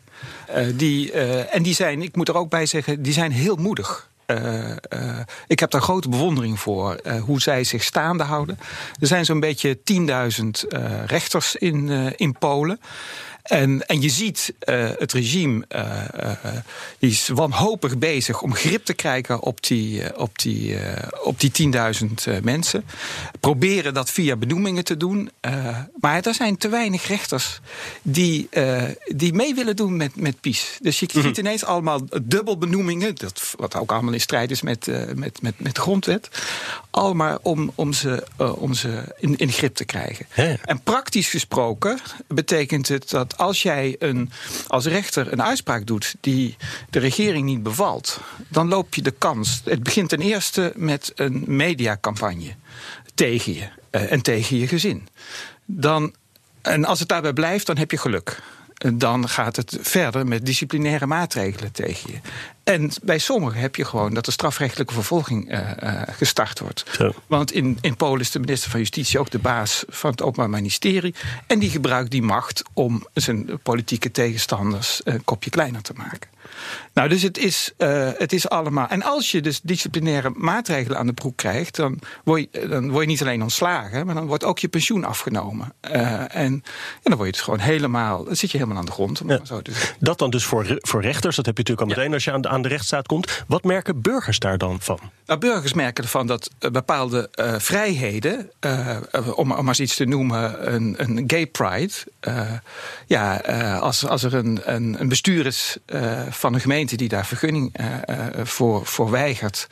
Uh, 0.56 0.66
die, 0.74 1.12
en 1.48 1.62
die 1.62 1.74
zijn, 1.74 2.02
ik 2.02 2.16
moet 2.16 2.28
er 2.28 2.36
ook 2.36 2.50
bij 2.50 2.66
zeggen, 2.66 3.02
die 3.02 3.12
zijn 3.12 3.32
heel 3.32 3.56
moedig. 3.56 4.10
Uh, 4.32 4.68
uh, 4.68 5.18
ik 5.46 5.60
heb 5.60 5.70
daar 5.70 5.82
grote 5.82 6.08
bewondering 6.08 6.60
voor 6.60 7.00
uh, 7.02 7.22
hoe 7.22 7.40
zij 7.40 7.64
zich 7.64 7.82
staande 7.82 8.24
houden. 8.24 8.58
Er 9.00 9.06
zijn 9.06 9.24
zo'n 9.24 9.40
beetje 9.40 9.78
10.000 10.38 10.78
rechters 11.06 11.56
in, 11.56 11.88
in 12.16 12.38
Polen. 12.38 12.80
En, 13.42 13.86
en 13.86 14.00
je 14.00 14.08
ziet 14.08 14.54
uh, 14.68 14.90
het 14.98 15.12
regime, 15.12 15.64
uh, 15.68 16.04
uh, 16.20 16.30
die 16.98 17.10
is 17.10 17.28
wanhopig 17.28 17.98
bezig 17.98 18.42
om 18.42 18.54
grip 18.54 18.84
te 18.84 18.92
krijgen 18.92 19.40
op 19.40 19.62
die, 19.62 20.18
op 20.18 20.38
die, 20.38 20.76
op 21.22 21.40
die 21.40 21.72
10.000 22.28 22.42
mensen. 22.42 22.84
Proberen 23.40 23.94
dat 23.94 24.10
via 24.10 24.36
benoemingen 24.36 24.84
te 24.84 24.96
doen. 24.96 25.30
maar 26.00 26.26
er 26.26 26.34
zijn 26.34 26.56
te 26.56 26.68
weinig 26.68 27.06
rechters 27.06 27.60
die, 28.02 28.48
die 29.06 29.32
mee 29.32 29.54
willen 29.54 29.76
doen 29.76 29.96
met, 29.96 30.16
met 30.16 30.40
PiS. 30.40 30.78
Dus 30.80 31.00
je 31.00 31.06
ziet 31.12 31.38
ineens 31.38 31.64
allemaal 31.64 32.00
dubbel 32.22 32.58
benoemingen, 32.58 33.14
dat, 33.14 33.54
wat 33.56 33.76
ook 33.76 33.92
allemaal 33.92 34.12
in 34.12 34.20
strijd 34.20 34.50
is 34.50 34.62
met, 34.62 34.86
met, 35.14 35.42
met, 35.42 35.54
met 35.60 35.74
de 35.74 35.80
grondwet. 35.80 36.28
Allemaal 36.90 37.38
om, 37.42 37.72
om 37.74 37.92
ze, 37.92 38.26
om 38.36 38.74
ze 38.74 39.14
in, 39.18 39.36
in 39.36 39.52
grip 39.52 39.74
te 39.74 39.84
krijgen. 39.84 40.26
En 40.64 40.80
praktisch 40.82 41.28
gesproken 41.28 41.98
betekent 42.26 42.88
het 42.88 43.10
dat 43.10 43.31
als 43.36 43.62
jij 43.62 43.96
een, 43.98 44.30
als 44.66 44.86
rechter 44.86 45.32
een 45.32 45.42
uitspraak 45.42 45.86
doet 45.86 46.14
die 46.20 46.56
de 46.90 46.98
regering 46.98 47.44
niet 47.44 47.62
bevalt, 47.62 48.20
dan 48.48 48.68
loop 48.68 48.94
je 48.94 49.02
de 49.02 49.10
kans. 49.10 49.60
Het 49.64 49.82
begint 49.82 50.08
ten 50.08 50.20
eerste 50.20 50.72
met 50.76 51.12
een 51.14 51.44
mediacampagne 51.46 52.54
tegen 53.14 53.54
je 53.54 53.68
uh, 53.90 54.12
en 54.12 54.22
tegen 54.22 54.56
je 54.56 54.66
gezin. 54.66 55.08
Dan, 55.64 56.14
en 56.62 56.84
als 56.84 56.98
het 56.98 57.08
daarbij 57.08 57.32
blijft, 57.32 57.66
dan 57.66 57.76
heb 57.76 57.90
je 57.90 57.98
geluk 57.98 58.42
dan 58.94 59.28
gaat 59.28 59.56
het 59.56 59.78
verder 59.80 60.26
met 60.26 60.46
disciplinaire 60.46 61.06
maatregelen 61.06 61.72
tegen 61.72 62.10
je. 62.12 62.18
En 62.64 62.90
bij 63.02 63.18
sommigen 63.18 63.60
heb 63.60 63.76
je 63.76 63.84
gewoon 63.84 64.14
dat 64.14 64.24
de 64.24 64.30
strafrechtelijke 64.30 64.94
vervolging 64.94 65.52
uh, 65.52 65.70
uh, 65.82 66.02
gestart 66.06 66.58
wordt. 66.58 66.84
Zo. 66.90 67.12
Want 67.26 67.52
in, 67.52 67.78
in 67.80 67.96
Polen 67.96 68.20
is 68.20 68.30
de 68.30 68.38
minister 68.38 68.70
van 68.70 68.80
Justitie 68.80 69.18
ook 69.18 69.30
de 69.30 69.38
baas 69.38 69.84
van 69.88 70.10
het 70.10 70.22
Openbaar 70.22 70.50
Ministerie. 70.50 71.14
En 71.46 71.58
die 71.58 71.70
gebruikt 71.70 72.10
die 72.10 72.22
macht 72.22 72.62
om 72.72 73.06
zijn 73.14 73.58
politieke 73.62 74.10
tegenstanders 74.10 75.00
een 75.04 75.24
kopje 75.24 75.50
kleiner 75.50 75.82
te 75.82 75.92
maken. 75.96 76.30
Nou, 76.94 77.08
dus 77.08 77.22
het 77.22 77.38
is, 77.38 77.72
uh, 77.78 78.10
het 78.16 78.32
is 78.32 78.48
allemaal. 78.48 78.88
En 78.88 79.02
als 79.02 79.30
je 79.30 79.40
dus 79.40 79.60
disciplinaire 79.60 80.32
maatregelen 80.36 80.98
aan 80.98 81.06
de 81.06 81.12
broek 81.12 81.36
krijgt, 81.36 81.76
dan 81.76 81.98
word 82.24 82.48
je, 82.50 82.68
dan 82.68 82.90
word 82.90 83.02
je 83.02 83.10
niet 83.10 83.20
alleen 83.20 83.42
ontslagen, 83.42 84.06
maar 84.06 84.14
dan 84.14 84.26
wordt 84.26 84.44
ook 84.44 84.58
je 84.58 84.68
pensioen 84.68 85.04
afgenomen. 85.04 85.72
Uh, 85.90 86.34
en 86.36 86.62
ja, 86.64 87.00
dan 87.02 87.14
word 87.14 87.26
je 87.26 87.32
dus 87.32 87.40
gewoon 87.40 87.58
helemaal, 87.58 88.24
dan 88.24 88.36
zit 88.36 88.50
je 88.50 88.58
helemaal 88.58 88.78
aan 88.78 88.86
de 88.86 88.92
grond. 88.92 89.22
Ja. 89.26 89.40
Zo 89.44 89.62
dus. 89.62 89.94
Dat 89.98 90.18
dan 90.18 90.30
dus 90.30 90.44
voor, 90.44 90.78
voor 90.78 91.02
rechters, 91.02 91.36
dat 91.36 91.46
heb 91.46 91.56
je 91.56 91.62
natuurlijk 91.62 91.80
al 91.80 91.96
meteen 91.96 92.08
ja. 92.08 92.14
als 92.14 92.24
je 92.24 92.32
aan 92.32 92.40
de, 92.40 92.48
aan 92.48 92.62
de 92.62 92.68
rechtsstaat 92.68 93.06
komt. 93.06 93.44
Wat 93.46 93.64
merken 93.64 94.00
burgers 94.00 94.38
daar 94.38 94.58
dan 94.58 94.80
van? 94.80 94.98
Nou, 95.26 95.40
burgers 95.40 95.72
merken 95.72 96.04
ervan 96.04 96.26
dat 96.26 96.50
bepaalde 96.58 97.30
uh, 97.34 97.54
vrijheden, 97.58 98.50
om, 99.34 99.52
om 99.52 99.64
maar 99.64 99.68
eens 99.68 99.80
iets 99.80 99.96
te 99.96 100.04
noemen, 100.04 100.74
een, 100.74 100.94
een 100.96 101.24
gay 101.26 101.46
pride. 101.46 101.92
ja, 103.06 103.36
als, 103.80 104.06
als 104.06 104.22
er 104.22 104.34
een, 104.34 104.60
een, 104.64 105.00
een 105.00 105.08
bestuur 105.08 105.46
is 105.46 105.76
van 106.42 106.54
een 106.54 106.60
gemeente 106.60 106.96
die 106.96 107.08
daar 107.08 107.26
vergunning 107.26 107.72
voor, 108.44 108.86
voor 108.86 109.10
weigert. 109.10 109.68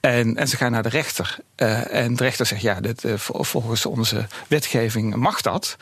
En, 0.00 0.36
en 0.36 0.48
ze 0.48 0.56
gaan 0.56 0.70
naar 0.72 0.82
de 0.82 0.88
rechter. 0.88 1.36
Uh, 1.56 1.94
en 1.94 2.16
de 2.16 2.22
rechter 2.24 2.46
zegt, 2.46 2.62
ja, 2.62 2.80
dit, 2.80 3.04
uh, 3.04 3.12
volgens 3.16 3.86
onze 3.86 4.26
wetgeving 4.48 5.14
mag 5.14 5.40
dat. 5.40 5.76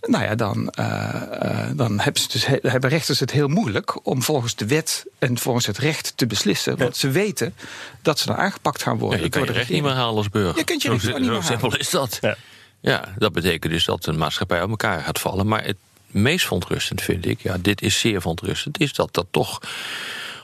Nou 0.00 0.24
ja, 0.24 0.34
dan, 0.34 0.72
uh, 0.78 1.68
dan 1.74 2.00
hebben, 2.00 2.22
ze 2.22 2.28
dus, 2.28 2.46
hebben 2.46 2.90
rechters 2.90 3.20
het 3.20 3.30
heel 3.30 3.48
moeilijk 3.48 4.06
om 4.06 4.22
volgens 4.22 4.54
de 4.54 4.66
wet 4.66 5.04
en 5.18 5.38
volgens 5.38 5.66
het 5.66 5.78
recht 5.78 6.12
te 6.16 6.26
beslissen. 6.26 6.76
Want 6.76 6.96
ze 6.96 7.10
weten 7.10 7.54
dat 8.02 8.18
ze 8.18 8.26
dan 8.26 8.36
aangepakt 8.36 8.82
gaan 8.82 8.98
worden. 8.98 9.18
Ja, 9.18 9.24
je 9.24 9.30
kan 9.30 9.44
je 9.44 9.52
recht 9.52 9.68
niet 9.68 9.82
meer 9.82 9.92
halen 9.92 10.16
als 10.16 10.28
burger. 10.28 10.58
Je 10.58 10.64
kunt 10.64 10.82
je 10.82 10.88
recht 10.88 11.02
zo, 11.02 11.18
niet 11.18 11.30
meer 11.30 11.34
zo 11.34 11.40
simpel 11.40 11.76
is 11.76 11.90
dat. 11.90 12.18
Ja. 12.20 12.36
ja, 12.80 13.04
dat 13.18 13.32
betekent 13.32 13.72
dus 13.72 13.84
dat 13.84 14.06
een 14.06 14.18
maatschappij 14.18 14.62
op 14.62 14.70
elkaar 14.70 15.00
gaat 15.00 15.18
vallen. 15.18 15.46
Maar 15.46 15.64
het 15.64 15.76
meest 16.10 16.44
verontrustend 16.44 17.02
vind 17.02 17.26
ik, 17.26 17.42
ja, 17.42 17.56
dit 17.60 17.82
is 17.82 17.98
zeer 17.98 18.20
verontrustend, 18.20 18.80
is 18.80 18.92
dat 18.92 19.14
dat 19.14 19.26
toch 19.30 19.60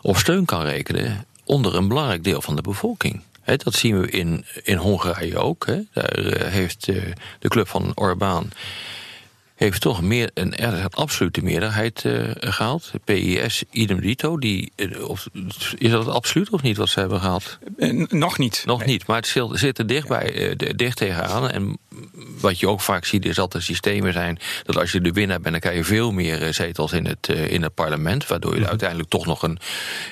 op 0.02 0.16
steun 0.16 0.44
kan 0.44 0.62
rekenen 0.62 1.24
onder 1.44 1.74
een 1.74 1.88
belangrijk 1.88 2.24
deel 2.24 2.42
van 2.42 2.56
de 2.56 2.62
bevolking. 2.62 3.22
Dat 3.44 3.74
zien 3.74 4.00
we 4.00 4.10
in, 4.10 4.44
in 4.62 4.76
Hongarije 4.76 5.38
ook. 5.38 5.66
Daar 5.92 6.18
uh, 6.18 6.32
heeft 6.32 6.88
uh, 6.88 7.02
de 7.38 7.48
club 7.48 7.68
van 7.68 7.92
Orbán 7.94 8.50
heeft 9.56 9.80
toch 9.80 10.02
meer, 10.02 10.30
een, 10.34 10.64
een 10.64 10.90
absolute 10.90 11.42
meerderheid 11.42 12.02
uh, 12.06 12.30
gehaald. 12.34 12.90
PIS, 13.04 13.62
idem 13.70 14.00
dito. 14.00 14.38
Die, 14.38 14.72
of, 15.06 15.28
is 15.78 15.90
dat 15.90 16.08
absoluut 16.08 16.50
of 16.50 16.62
niet 16.62 16.76
wat 16.76 16.88
ze 16.88 17.00
hebben 17.00 17.20
gehaald? 17.20 17.58
nog 18.08 18.38
niet. 18.38 18.62
Nog 18.66 18.78
nee. 18.78 18.88
niet, 18.88 19.06
maar 19.06 19.16
het 19.16 19.36
zit 19.52 19.78
er 19.78 19.86
dichtbij, 19.86 20.48
uh, 20.48 20.70
dicht 20.76 20.96
tegenaan. 20.96 21.50
En 21.50 21.78
wat 22.40 22.60
je 22.60 22.68
ook 22.68 22.80
vaak 22.80 23.04
ziet 23.04 23.24
is 23.24 23.36
dat 23.36 23.54
er 23.54 23.62
systemen 23.62 24.12
zijn... 24.12 24.38
dat 24.62 24.78
als 24.78 24.92
je 24.92 25.00
de 25.00 25.12
winnaar 25.12 25.40
bent, 25.40 25.50
dan 25.50 25.60
krijg 25.60 25.76
je 25.76 25.84
veel 25.84 26.12
meer 26.12 26.54
zetels 26.54 26.92
in 26.92 27.06
het, 27.06 27.28
in 27.28 27.62
het 27.62 27.74
parlement... 27.74 28.26
waardoor 28.26 28.50
je 28.50 28.56
mm 28.56 28.62
-hmm. 28.62 28.70
uiteindelijk 28.70 29.10
toch 29.10 29.26
nog 29.26 29.42
een, 29.42 29.58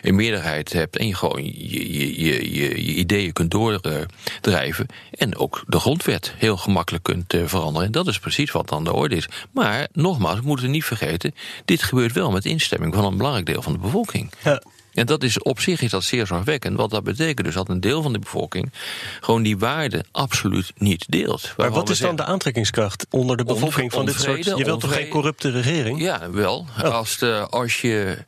een, 0.03 0.15
meerderheid 0.15 0.73
hebt... 0.73 0.97
en 0.97 1.07
je 1.07 1.15
gewoon 1.15 1.45
je, 1.45 1.93
je, 1.93 2.25
je, 2.25 2.55
je 2.55 2.95
ideeën 2.95 3.33
kunt 3.33 3.51
doordrijven... 3.51 4.87
en 5.11 5.37
ook 5.37 5.65
de 5.67 5.81
grondwet 5.81 6.35
heel 6.37 6.57
gemakkelijk 6.57 7.05
kunt 7.05 7.35
veranderen. 7.45 7.87
En 7.87 7.93
dat 7.93 8.07
is 8.07 8.19
precies 8.19 8.51
wat 8.51 8.73
aan 8.73 8.85
de 8.85 8.93
orde 8.93 9.17
is. 9.17 9.29
Maar 9.51 9.89
nogmaals, 9.93 10.39
we 10.39 10.47
moeten 10.47 10.71
niet 10.71 10.85
vergeten... 10.85 11.35
dit 11.65 11.83
gebeurt 11.83 12.13
wel 12.13 12.31
met 12.31 12.45
instemming 12.45 12.95
van 12.95 13.05
een 13.05 13.17
belangrijk 13.17 13.47
deel 13.47 13.63
van 13.63 13.73
de 13.73 13.79
bevolking. 13.79 14.33
Ja. 14.45 14.63
En 14.95 15.07
dat 15.07 15.23
is 15.23 15.39
op 15.39 15.61
zich 15.61 15.81
is 15.81 15.91
dat 15.91 16.05
zeer 16.05 16.27
zorgwekkend. 16.27 16.77
Wat 16.77 16.91
dat 16.91 17.05
betekent 17.05 17.47
dus 17.47 17.55
dat 17.55 17.69
een 17.69 17.81
deel 17.81 18.03
van 18.03 18.13
de 18.13 18.19
bevolking... 18.19 18.73
gewoon 19.21 19.43
die 19.43 19.59
waarden 19.59 20.07
absoluut 20.11 20.73
niet 20.77 21.05
deelt. 21.09 21.53
Maar 21.57 21.71
wat 21.71 21.91
is 21.91 21.99
dan 21.99 22.17
de 22.17 22.25
aantrekkingskracht 22.25 23.07
onder 23.11 23.37
de 23.37 23.45
bevolking 23.45 23.93
van 23.93 24.07
dit 24.07 24.21
soort... 24.21 24.45
Je 24.45 24.65
wilt 24.65 24.81
toch 24.81 24.95
geen 24.95 25.09
corrupte 25.09 25.51
regering? 25.51 26.01
Ja, 26.01 26.31
wel. 26.31 26.67
Oh. 26.83 26.91
Als, 26.91 27.19
de, 27.19 27.47
als 27.51 27.81
je... 27.81 28.19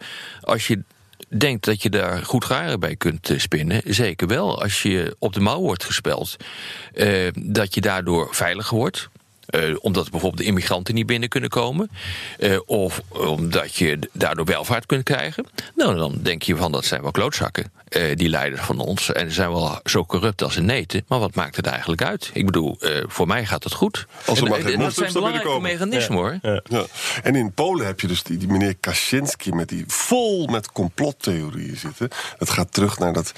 Als 0.40 0.66
je 0.66 0.82
denkt 1.28 1.64
dat 1.64 1.82
je 1.82 1.90
daar 1.90 2.22
goed 2.24 2.44
garen 2.44 2.80
bij 2.80 2.96
kunt 2.96 3.30
spinnen. 3.36 3.82
Zeker 3.84 4.26
wel. 4.26 4.62
Als 4.62 4.82
je 4.82 5.16
op 5.18 5.32
de 5.32 5.40
mouw 5.40 5.60
wordt 5.60 5.84
gespeld, 5.84 6.36
uh, 6.94 7.28
dat 7.38 7.74
je 7.74 7.80
daardoor 7.80 8.28
veiliger 8.30 8.76
wordt. 8.76 9.08
Uh, 9.50 9.76
omdat 9.80 10.10
bijvoorbeeld 10.10 10.42
de 10.42 10.48
immigranten 10.48 10.94
niet 10.94 11.06
binnen 11.06 11.28
kunnen 11.28 11.50
komen. 11.50 11.90
Uh, 12.38 12.58
of 12.66 13.02
omdat 13.10 13.74
je 13.74 13.98
daardoor 14.12 14.44
welvaart 14.44 14.86
kunt 14.86 15.02
krijgen. 15.02 15.46
Nou, 15.74 15.96
dan 15.96 16.18
denk 16.22 16.42
je 16.42 16.56
van 16.56 16.72
dat 16.72 16.84
zijn 16.84 17.02
wel 17.02 17.10
klootzakken. 17.10 17.72
Uh, 17.90 18.16
die 18.16 18.28
leiders 18.28 18.62
van 18.62 18.78
ons. 18.78 19.12
En 19.12 19.28
ze 19.28 19.34
zijn 19.34 19.50
wel 19.50 19.80
zo 19.84 20.04
corrupt 20.04 20.42
als 20.42 20.56
een 20.56 20.64
neten. 20.64 21.04
Maar 21.08 21.18
wat 21.18 21.34
maakt 21.34 21.56
het 21.56 21.66
eigenlijk 21.66 22.02
uit? 22.02 22.30
Ik 22.32 22.46
bedoel, 22.46 22.78
voor 23.06 23.26
mij 23.26 23.46
gaat 23.46 23.64
het 23.64 23.72
goed. 23.72 24.06
Als 24.24 24.40
er 24.40 24.44
en, 24.44 24.50
maar 24.50 24.78
dat 24.78 24.94
zijn 24.94 25.12
belangrijke 25.12 25.60
mechanismen 25.60 26.16
hoor. 26.18 26.38
Ja. 26.42 26.60
Ja. 26.68 26.84
En 27.22 27.34
in 27.34 27.52
Polen 27.52 27.86
heb 27.86 28.00
je 28.00 28.06
dus 28.06 28.22
die, 28.22 28.36
die 28.36 28.48
meneer 28.48 28.76
Kaczynski... 28.76 29.52
met 29.52 29.68
die 29.68 29.84
vol 29.86 30.46
met 30.46 30.72
complottheorieën 30.72 31.76
zitten. 31.76 32.08
Het 32.38 32.50
gaat 32.50 32.72
terug 32.72 32.98
naar 32.98 33.12
dat 33.12 33.32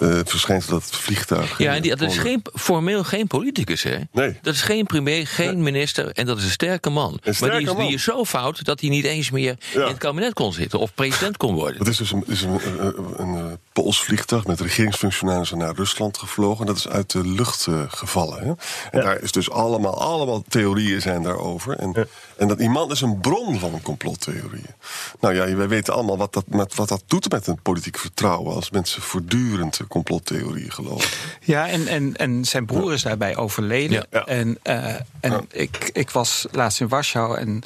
uh, 0.00 0.20
verschijnsel 0.24 0.72
dat 0.72 0.84
vliegtuig. 0.84 1.58
Ja, 1.58 1.74
en 1.74 1.82
die, 1.82 1.96
dat 1.96 2.10
is 2.10 2.18
geen, 2.18 2.42
formeel 2.54 3.04
geen 3.04 3.26
politicus, 3.26 3.82
hè? 3.82 3.96
Nee. 4.12 4.38
Dat 4.42 4.54
is 4.54 4.62
geen 4.62 4.86
premier, 4.86 5.26
geen 5.26 5.46
nee. 5.54 5.62
minister 5.62 6.10
en 6.12 6.26
dat 6.26 6.38
is 6.38 6.44
een 6.44 6.50
sterke 6.50 6.90
man. 6.90 7.12
Een 7.22 7.34
sterke 7.34 7.40
maar 7.52 7.58
die 7.60 7.68
is, 7.68 7.74
man. 7.74 7.86
die 7.86 7.94
is 7.94 8.02
zo 8.02 8.24
fout 8.24 8.64
dat 8.64 8.80
hij 8.80 8.88
niet 8.88 9.04
eens 9.04 9.30
meer 9.30 9.56
Ja. 9.72 9.80
in 9.82 9.88
het 9.88 9.98
kabinet 9.98 10.32
kon 10.32 10.52
zitten 10.52 10.78
of 10.78 10.94
president 10.94 11.36
kon 11.36 11.54
worden. 11.54 11.78
Het 11.78 11.88
is 11.88 11.96
dus 11.96 12.12
een, 12.12 12.24
is 12.26 12.42
een, 12.42 12.60
een, 12.66 12.94
een, 13.16 13.28
een 13.34 13.58
Pools 13.72 14.02
vliegtuig 14.04 14.46
met 14.46 14.60
regeringsfunctionarissen 14.60 15.58
naar 15.58 15.74
Rusland 15.74 16.18
gevlogen. 16.18 16.66
Dat 16.66 16.76
is 16.76 16.88
uit 16.88 17.10
de 17.10 17.26
lucht 17.28 17.66
uh, 17.66 17.80
gevallen. 17.88 18.38
Hè? 18.38 18.46
En 18.46 18.56
Ja. 18.92 19.00
daar 19.00 19.22
is 19.22 19.32
dus 19.32 19.50
allemaal, 19.50 20.00
allemaal 20.00 20.44
theorieën 20.48 21.00
zijn 21.00 21.22
daarover. 21.22 21.76
En, 21.76 21.92
Ja. 21.94 22.04
En 22.36 22.48
dat 22.48 22.60
iemand 22.60 22.92
is 22.92 23.00
een 23.00 23.20
bron 23.20 23.58
van 23.58 23.80
complottheorieën. 23.82 24.74
Nou 25.20 25.34
ja, 25.34 25.56
wij 25.56 25.68
weten 25.68 25.94
allemaal 25.94 26.16
wat 26.16 26.32
dat, 26.32 26.44
met, 26.46 26.74
wat 26.74 26.88
dat 26.88 27.02
doet 27.06 27.30
met 27.30 27.46
een 27.46 27.62
politiek 27.62 27.98
vertrouwen. 27.98 28.54
Als 28.54 28.70
mensen 28.70 29.02
voortdurend 29.02 29.80
complottheorieën 29.88 30.72
geloven. 30.72 31.10
Ja, 31.40 31.68
en, 31.68 31.86
en, 31.86 32.16
en 32.16 32.44
zijn 32.44 32.66
broer 32.66 32.92
is 32.92 33.02
daarbij 33.02 33.36
overleden. 33.36 34.06
Ja. 34.10 34.24
En, 34.24 34.58
uh, 34.64 34.94
en 35.20 35.46
ik, 35.50 35.90
ik 35.92 36.10
was 36.10 36.46
laatst 36.50 36.80
in 36.80 36.88
Warschau 36.88 37.38
en. 37.38 37.62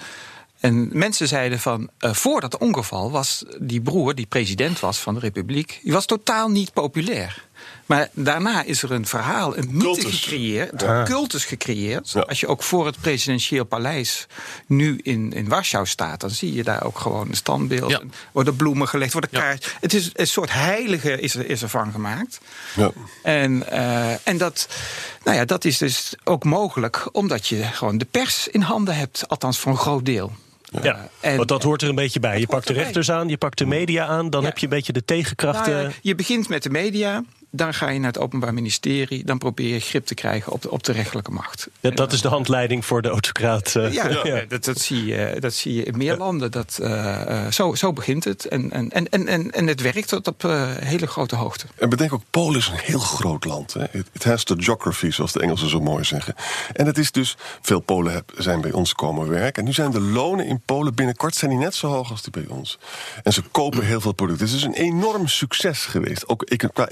En 0.61 0.88
mensen 0.92 1.28
zeiden 1.28 1.59
van, 1.59 1.90
uh, 2.00 2.12
voor 2.12 2.40
dat 2.40 2.59
ongeval 2.59 3.11
was 3.11 3.44
die 3.59 3.80
broer, 3.80 4.14
die 4.14 4.26
president 4.26 4.80
was 4.80 4.98
van 4.98 5.14
de 5.14 5.20
republiek, 5.20 5.80
die 5.83 5.92
was 5.92 6.06
totaal 6.06 6.48
niet 6.48 6.72
populair. 6.72 7.48
Maar 7.90 8.09
daarna 8.12 8.62
is 8.62 8.83
er 8.83 8.90
een 8.92 9.07
verhaal, 9.07 9.57
een 9.57 9.68
mythe 9.70 9.85
Cultus. 9.85 10.20
gecreëerd, 10.20 10.81
Ja. 10.81 10.98
een 10.98 11.05
cultus 11.05 11.44
gecreëerd. 11.44 12.11
Ja. 12.11 12.20
Als 12.20 12.40
je 12.40 12.46
ook 12.46 12.62
voor 12.62 12.87
het 12.87 13.00
presidentieel 13.00 13.64
paleis 13.64 14.26
nu 14.66 15.00
in, 15.03 15.33
in 15.33 15.48
Warschau 15.48 15.87
staat, 15.87 16.20
dan 16.20 16.31
zie 16.31 16.55
je 16.55 16.62
daar 16.62 16.85
ook 16.85 16.98
gewoon 16.98 17.29
een 17.29 17.37
standbeeld. 17.37 17.90
Ja. 17.90 18.00
Worden 18.33 18.57
bloemen 18.57 18.88
gelegd, 18.88 19.12
worden 19.12 19.31
Ja. 19.33 19.40
kaart. 19.40 19.76
Het 19.81 19.94
is 19.94 20.11
een 20.12 20.26
soort 20.26 20.53
heilige 20.53 21.20
is 21.20 21.35
er, 21.35 21.48
is 21.50 21.62
er 21.62 21.68
van 21.68 21.92
gemaakt. 21.92 22.40
Ja. 22.76 22.90
En, 23.22 23.62
uh, 23.72 24.29
en 24.29 24.38
dat, 24.38 24.68
nou 25.24 25.37
ja, 25.37 25.44
dat 25.44 25.64
is 25.64 25.79
dus 25.79 26.14
ook 26.24 26.44
mogelijk 26.44 27.09
omdat 27.12 27.46
je 27.46 27.62
gewoon 27.62 27.98
de 27.98 28.07
pers 28.11 28.48
in 28.48 28.61
handen 28.61 28.96
hebt, 28.96 29.24
althans 29.29 29.59
voor 29.59 29.72
een 29.72 29.79
groot 29.79 30.05
deel. 30.07 30.33
Ja, 30.83 31.09
en- 31.20 31.37
want 31.37 31.48
dat 31.48 31.62
hoort 31.62 31.83
er 31.83 31.88
een 31.88 31.94
beetje 31.94 32.20
bij. 32.20 32.38
Je 32.40 32.46
pakt 32.46 32.66
de 32.66 32.72
rechters 32.72 33.11
aan, 33.11 33.29
je 33.29 33.37
pakt 33.38 33.59
de 33.59 33.66
media 33.66 34.07
aan... 34.07 34.31
dan 34.31 34.40
Ja. 34.40 34.46
heb 34.46 34.59
je 34.59 34.64
een 34.64 34.72
beetje 34.72 34.92
de 34.92 35.05
tegenkrachten. 35.05 35.72
Nou 35.72 35.85
ja, 35.88 35.92
je 36.03 36.14
begint 36.14 36.48
met 36.48 36.62
de 36.62 36.70
media, 36.70 37.24
dan 37.50 37.74
ga 37.74 37.88
je 37.88 37.98
naar 37.98 38.12
het 38.12 38.18
Openbaar 38.18 38.54
Ministerie, 38.54 39.24
dan 39.24 39.38
probeer 39.38 39.72
je 39.74 39.80
grip 39.80 40.06
te 40.06 40.14
krijgen 40.14 40.52
op 40.52 40.62
de, 40.62 40.70
op 40.70 40.82
de 40.82 40.92
rechterlijke 40.92 41.30
macht. 41.30 41.68
Ja, 41.80 41.90
dat 41.90 42.12
is 42.12 42.20
de 42.20 42.28
handleiding 42.28 42.84
voor 42.84 43.02
de 43.02 43.08
autocraat. 43.08 43.76
eh. 43.76 43.92
Ja, 43.92 44.08
Ja. 44.24 44.44
Dat, 44.48 44.64
dat, 44.64 44.78
zie 44.78 45.04
je, 45.04 45.36
dat 45.38 45.54
zie 45.54 45.74
je 45.74 45.82
in 45.82 45.96
meer 45.96 46.16
landen. 46.16 46.50
Dat, 46.50 46.78
uh, 46.82 46.88
uh, 46.88 47.50
zo, 47.50 47.74
zo 47.74 47.92
begint 47.92 48.24
het. 48.24 48.44
En, 48.44 48.70
en, 48.70 48.90
en, 48.90 49.26
en, 49.26 49.50
en 49.50 49.66
het 49.66 49.80
werkt 49.80 50.08
tot 50.08 50.26
op 50.26 50.44
uh, 50.44 50.70
hele 50.76 51.06
grote 51.06 51.36
hoogte. 51.36 51.66
En 51.78 51.88
bedenk 51.88 52.12
ook, 52.12 52.22
Polen 52.30 52.58
is 52.58 52.66
een 52.68 52.78
heel 52.78 52.98
groot 52.98 53.44
land. 53.44 53.72
Hè. 53.72 53.84
It, 54.12 54.24
has 54.24 54.44
the 54.44 54.54
geography, 54.58 55.10
zoals 55.10 55.32
de 55.32 55.40
Engelsen 55.40 55.68
zo 55.68 55.80
mooi 55.80 56.04
zeggen. 56.04 56.34
En 56.72 56.86
het 56.86 56.98
is 56.98 57.12
dus, 57.12 57.36
veel 57.62 57.80
Polen 57.80 58.12
heb, 58.12 58.32
zijn 58.36 58.60
bij 58.60 58.72
ons 58.72 58.94
komen 58.94 59.28
werken. 59.28 59.62
En 59.62 59.64
nu 59.64 59.72
zijn 59.72 59.90
de 59.90 60.00
lonen 60.00 60.46
in 60.46 60.60
Polen 60.64 60.94
binnenkort 60.94 61.34
zijn 61.34 61.50
die 61.50 61.60
net 61.60 61.74
zo 61.74 61.88
hoog 61.88 62.10
als 62.10 62.22
die 62.22 62.32
bij 62.32 62.46
ons. 62.48 62.78
En 63.22 63.32
ze 63.32 63.42
kopen 63.42 63.84
heel 63.92 64.00
veel 64.00 64.12
producten. 64.12 64.46
Het 64.46 64.54
is 64.56 64.62
een 64.62 64.74
enorm 64.74 65.28
succes 65.28 65.84
geweest, 65.84 66.28
ook 66.28 66.44
qua 66.72 66.88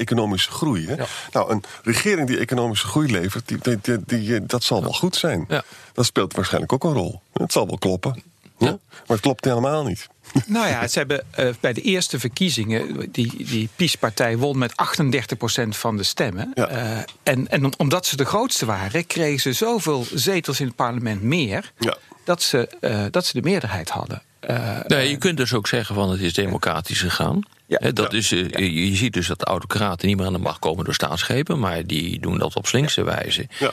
economische 0.49 0.53
groei. 0.53 0.87
Hè. 0.87 0.95
Nou, 1.33 1.51
een 1.53 1.63
regering 1.83 2.27
die 2.29 2.39
economische 2.39 2.87
groei 2.87 3.11
levert, 3.11 3.49
die, 3.49 3.59
die, 3.63 3.79
die, 3.83 4.05
die- 4.07 4.47
dat 4.47 4.65
zal 4.65 4.83
wel 4.83 4.93
goed 4.93 5.17
zijn. 5.17 5.45
Ja. 5.49 5.63
Dat 5.93 6.05
speelt 6.05 6.35
waarschijnlijk 6.35 6.73
ook 6.73 6.85
een 6.85 6.93
rol. 6.93 7.21
Het 7.33 7.53
zal 7.53 7.67
wel 7.67 7.79
kloppen. 7.79 8.23
Ja. 8.59 8.67
Ja. 8.67 8.79
Maar 8.91 9.17
het 9.17 9.21
klopt 9.21 9.45
helemaal 9.45 9.85
niet. 9.85 10.07
Nou 10.47 10.69
ja, 10.69 10.89
ze 10.89 10.99
hebben 10.99 11.25
uh, 11.39 11.49
bij 11.61 11.73
de 11.73 11.81
eerste 11.81 12.19
verkiezingen, 12.19 13.11
die, 13.13 13.45
die 13.47 13.69
PiS-partij 13.77 14.37
won 14.39 14.59
met 14.59 14.73
38% 14.73 15.69
van 15.69 15.97
de 15.97 16.03
stemmen. 16.03 16.51
Ja. 16.55 16.71
Uh, 16.71 16.99
en, 17.23 17.49
en 17.49 17.79
omdat 17.79 18.07
ze 18.07 18.17
de 18.17 18.25
grootste 18.25 18.67
waren, 18.67 19.07
kregen 19.07 19.41
ze 19.41 19.53
zoveel 19.53 20.07
zetels 20.15 20.61
in 20.61 20.67
het 20.67 20.77
parlement 20.77 21.23
meer, 21.23 21.73
Ja. 21.79 21.97
dat, 22.25 22.43
ze, 22.43 22.71
uh, 22.81 23.05
dat 23.11 23.27
ze 23.27 23.33
de 23.33 23.49
meerderheid 23.49 23.89
hadden. 23.91 24.23
Uh, 24.51 24.79
Nee, 24.87 25.11
je 25.11 25.17
kunt 25.17 25.37
dus 25.37 25.55
ook 25.55 25.67
zeggen 25.67 25.95
van 25.95 26.11
het 26.11 26.21
is 26.21 26.33
democratisch 26.33 27.01
gegaan. 27.01 27.41
Ja. 27.67 27.91
Dat 27.93 28.13
Ja. 28.13 28.19
is, 28.19 28.33
eh, 28.33 28.49
je, 28.49 28.91
je 28.91 28.97
ziet 28.97 29.13
dus 29.13 29.27
dat 29.27 29.39
de 29.39 29.45
autocraten 29.45 30.09
niet 30.09 30.17
meer 30.17 30.27
aan 30.27 30.33
de 30.33 30.39
macht 30.39 30.59
komen 30.59 30.85
door 30.85 30.95
staatsgrepen, 30.95 31.59
maar 31.59 31.87
die 31.87 32.21
doen 32.21 32.39
dat 32.39 32.57
op 32.57 32.67
slinkse 32.67 33.05
wijze. 33.05 33.47
Ja. 33.59 33.71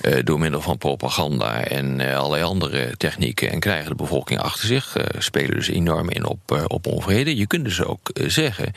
Eh, 0.00 0.18
door 0.24 0.38
middel 0.38 0.60
van 0.60 0.78
propaganda 0.78 1.64
en 1.64 2.00
allerlei 2.00 2.42
andere 2.42 2.96
technieken. 2.96 3.50
En 3.50 3.60
krijgen 3.60 3.88
de 3.88 3.94
bevolking 3.94 4.40
achter 4.40 4.66
zich. 4.66 4.96
spelen 5.18 5.54
dus 5.54 5.68
enorm 5.68 6.10
in 6.10 6.24
op, 6.26 6.64
op 6.66 6.86
onvrede. 6.86 7.36
Je 7.36 7.46
kunt 7.46 7.64
dus 7.64 7.82
ook 7.82 8.10
zeggen: 8.26 8.72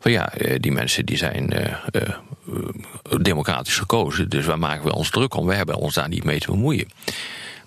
van 0.00 0.12
ja, 0.12 0.32
die 0.56 0.72
mensen 0.72 1.06
die 1.06 1.16
zijn 1.16 1.52
democratisch 3.20 3.78
gekozen. 3.78 4.28
Dus 4.28 4.44
waar 4.46 4.58
maken 4.58 4.84
we 4.84 4.94
ons 4.94 5.10
druk 5.10 5.34
om? 5.34 5.46
We 5.46 5.54
hebben 5.54 5.74
ons 5.76 5.94
daar 5.94 6.08
niet 6.08 6.24
mee 6.24 6.38
te 6.40 6.50
bemoeien. 6.50 6.88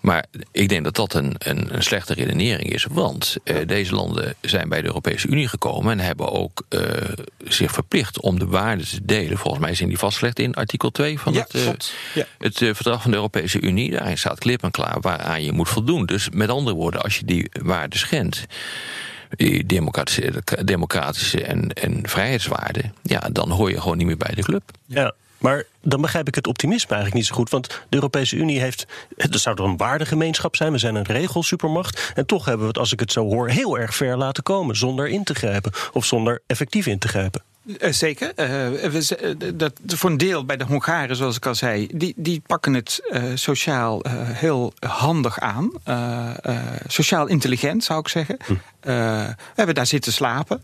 Maar 0.03 0.25
ik 0.51 0.69
denk 0.69 0.83
dat 0.83 0.95
dat 0.95 1.13
een, 1.13 1.35
een, 1.37 1.75
een 1.75 1.83
slechte 1.83 2.13
redenering 2.13 2.73
is. 2.73 2.85
Want 2.91 3.37
eh, 3.43 3.67
deze 3.67 3.95
landen 3.95 4.35
zijn 4.41 4.69
bij 4.69 4.81
de 4.81 4.87
Europese 4.87 5.27
Unie 5.27 5.47
gekomen 5.47 5.91
en 5.91 6.05
hebben 6.05 6.31
ook 6.31 6.65
eh, 6.69 6.81
zich 7.43 7.71
verplicht 7.71 8.19
om 8.19 8.39
de 8.39 8.45
waarden 8.45 8.87
te 8.87 8.99
delen. 9.03 9.37
Volgens 9.37 9.63
mij 9.63 9.75
zijn 9.75 9.89
die 9.89 9.97
vastgelegd 9.97 10.39
in 10.39 10.53
artikel 10.53 10.91
2 10.91 11.19
van 11.19 11.33
Ja, 11.33 11.39
het, 11.39 11.53
eh. 11.53 11.71
Ja. 12.13 12.25
het 12.37 12.57
verdrag 12.57 13.01
van 13.01 13.11
de 13.11 13.17
Europese 13.17 13.61
Unie. 13.61 13.91
Daarin 13.91 14.17
staat 14.17 14.39
klip 14.39 14.63
en 14.63 14.71
klaar 14.71 14.97
waaraan 15.01 15.43
je 15.43 15.51
moet 15.51 15.69
voldoen. 15.69 16.05
Dus 16.05 16.29
met 16.29 16.49
andere 16.49 16.75
woorden, 16.75 17.01
als 17.03 17.17
je 17.17 17.25
die 17.25 17.49
waarden 17.61 17.99
schendt. 17.99 18.45
die 19.29 19.65
democratische, 19.65 20.43
democratische 20.63 21.43
en, 21.43 21.69
en 21.69 22.09
vrijheidswaarden, 22.09 22.93
ja, 23.01 23.29
dan 23.31 23.49
hoor 23.51 23.69
je 23.69 23.81
gewoon 23.81 23.97
niet 23.97 24.07
meer 24.07 24.17
bij 24.17 24.35
de 24.35 24.43
club. 24.43 24.63
Ja. 24.85 25.13
Maar 25.43 25.63
dan 25.82 26.01
begrijp 26.01 26.27
ik 26.27 26.36
het 26.36 26.47
optimisme 26.47 26.89
eigenlijk 26.89 27.15
niet 27.15 27.25
zo 27.25 27.36
goed. 27.36 27.49
Want 27.49 27.67
de 27.67 27.75
Europese 27.89 28.36
Unie 28.36 28.60
heeft. 28.60 28.86
Het 29.15 29.39
zou 29.39 29.56
toch 29.56 29.65
een 29.65 29.77
waardegemeenschap 29.77 30.56
zijn. 30.56 30.71
We 30.71 30.77
zijn 30.77 30.95
een 30.95 31.03
regelsupermacht. 31.03 32.12
En 32.15 32.25
toch 32.25 32.45
hebben 32.45 32.62
we 32.62 32.67
het, 32.67 32.77
als 32.77 32.91
ik 32.91 32.99
het 32.99 33.12
zo 33.12 33.25
hoor, 33.25 33.49
heel 33.49 33.79
erg 33.79 33.95
ver 33.95 34.17
laten 34.17 34.43
komen. 34.43 34.75
Zonder 34.75 35.08
in 35.08 35.23
te 35.23 35.36
grijpen. 35.36 35.71
Of 35.93 36.06
zonder 36.06 36.41
effectief 36.47 36.86
in 36.86 36.99
te 36.99 37.08
grijpen. 37.08 37.41
Uh, 37.65 37.91
zeker. 37.91 38.28
Uh, 38.28 38.45
we, 38.91 39.38
uh, 39.41 39.52
dat, 39.56 39.73
voor 39.86 40.10
een 40.10 40.17
deel 40.17 40.45
bij 40.45 40.58
de 40.58 40.63
Hongaren, 40.63 41.15
zoals 41.15 41.36
ik 41.36 41.45
al 41.45 41.56
zei, 41.56 41.88
die, 41.93 42.13
die 42.17 42.41
pakken 42.47 42.73
het 42.73 43.02
sociaal 43.34 44.02
heel 44.10 44.73
handig 44.88 45.39
aan. 45.39 45.71
sociaal 46.88 47.28
intelligent, 47.28 47.84
zou 47.84 47.99
ik 47.99 48.08
zeggen. 48.08 48.38
Hm. 48.45 48.54
we 48.82 49.36
hebben 49.56 49.76
daar 49.76 49.86
zitten 49.86 50.13
slapen. 50.13 50.63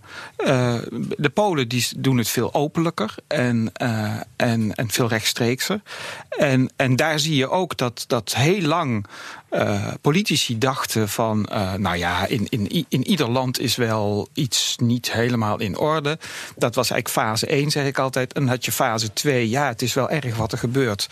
de 1.18 1.32
Polen 1.34 1.68
die 1.68 1.88
doen 1.98 2.18
het 2.18 2.30
veel 2.30 2.54
openlijker 2.54 3.16
en, 3.28 3.72
en, 4.36 4.74
en 4.76 4.90
veel 4.90 5.08
rechtstreekser. 5.08 5.82
En, 6.30 6.72
en 6.76 6.96
daar 6.96 7.20
zie 7.20 7.36
je 7.36 7.50
ook 7.50 7.78
dat, 7.78 8.04
dat 8.08 8.36
heel 8.36 8.62
lang 8.62 9.06
uh, 9.52 9.88
politici 10.02 10.58
dachten 10.58 11.10
van, 11.10 11.50
uh, 11.52 11.74
nou 11.74 11.98
ja, 11.98 12.26
in, 12.26 12.48
in, 12.50 12.86
in 12.90 13.08
ieder 13.08 13.30
land 13.30 13.60
is 13.60 13.76
wel 13.76 14.30
iets 14.34 14.76
niet 14.82 15.12
helemaal 15.12 15.60
in 15.60 15.78
orde. 15.78 16.18
Dat 16.56 16.76
was 16.76 16.90
eigenlijk 16.92 17.28
fase 17.28 17.48
1, 17.48 17.72
zeg 17.72 17.86
ik 17.86 17.98
altijd. 17.98 18.34
En 18.34 18.48
had 18.48 18.66
je 18.66 18.72
fase 18.72 19.14
2, 19.14 19.50
ja, 19.50 19.68
het 19.68 19.82
is 19.82 19.94
wel 19.94 20.10
erg 20.10 20.36
wat 20.36 20.52
er 20.52 20.58
gebeurt. 20.58 21.08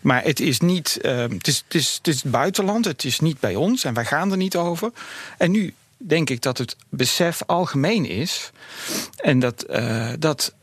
Maar 0.00 0.22
het 0.22 0.40
is 0.40 0.60
niet, 0.60 0.98
uh, 1.02 1.16
het, 1.16 1.46
is, 1.46 1.64
het, 1.64 1.74
is, 1.74 2.00
het 2.02 2.22
buitenland, 2.24 2.84
het 2.84 3.04
is 3.04 3.20
niet 3.20 3.40
bij 3.40 3.54
ons 3.54 3.84
en 3.84 3.94
wij 3.94 4.04
gaan 4.04 4.30
er 4.30 4.36
niet 4.36 4.56
over. 4.56 4.90
En 5.38 5.50
nu 5.50 5.74
denk 5.96 6.30
ik 6.30 6.42
dat 6.42 6.58
het 6.58 6.76
besef 6.88 7.42
algemeen 7.46 8.06
is. 8.06 8.50
En 9.16 9.38
dat, 9.38 9.66
dat 10.18 10.54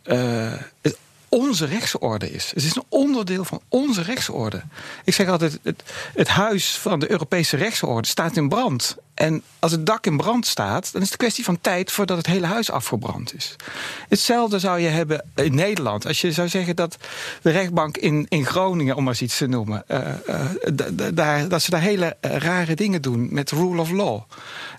het 0.81 0.97
onze 1.35 1.65
rechtsorde 1.65 2.31
is. 2.31 2.51
Het 2.53 2.63
is 2.63 2.75
een 2.75 2.83
onderdeel 2.89 3.45
van 3.45 3.61
onze 3.69 4.01
rechtsorde. 4.01 4.61
Ik 5.03 5.13
zeg 5.13 5.27
altijd, 5.27 5.59
het, 5.61 5.83
het 6.13 6.27
huis 6.27 6.77
van 6.77 6.99
de 6.99 7.11
Europese 7.11 7.57
rechtsorde 7.57 8.07
staat 8.07 8.37
in 8.37 8.49
brand. 8.49 8.97
En 9.13 9.43
als 9.59 9.71
het 9.71 9.85
dak 9.85 10.05
in 10.05 10.17
brand 10.17 10.45
staat, 10.45 10.91
dan 10.91 11.01
is 11.01 11.07
het 11.07 11.17
kwestie 11.17 11.43
van 11.43 11.61
tijd 11.61 11.91
voordat 11.91 12.17
het 12.17 12.25
hele 12.25 12.45
huis 12.45 12.71
afgebrand 12.71 13.33
is. 13.35 13.55
Hetzelfde 14.09 14.59
zou 14.59 14.79
je 14.79 14.87
hebben 14.87 15.25
in 15.35 15.55
Nederland. 15.55 16.07
Als 16.07 16.21
je 16.21 16.31
zou 16.31 16.47
zeggen 16.47 16.75
dat 16.75 16.97
de 17.41 17.49
rechtbank 17.51 17.97
in, 17.97 18.25
in 18.29 18.45
Groningen, 18.45 18.95
om 18.95 19.03
maar 19.03 19.17
iets 19.21 19.37
te 19.37 19.47
noemen, 19.47 19.83
uh, 19.87 19.99
uh, 20.27 20.39
daar, 21.13 21.47
dat 21.47 21.61
ze 21.61 21.69
daar 21.69 21.81
hele 21.81 22.17
rare 22.21 22.75
dingen 22.75 23.01
doen 23.01 23.27
met 23.31 23.51
rule 23.51 23.81
of 23.81 23.91
law. 23.91 24.21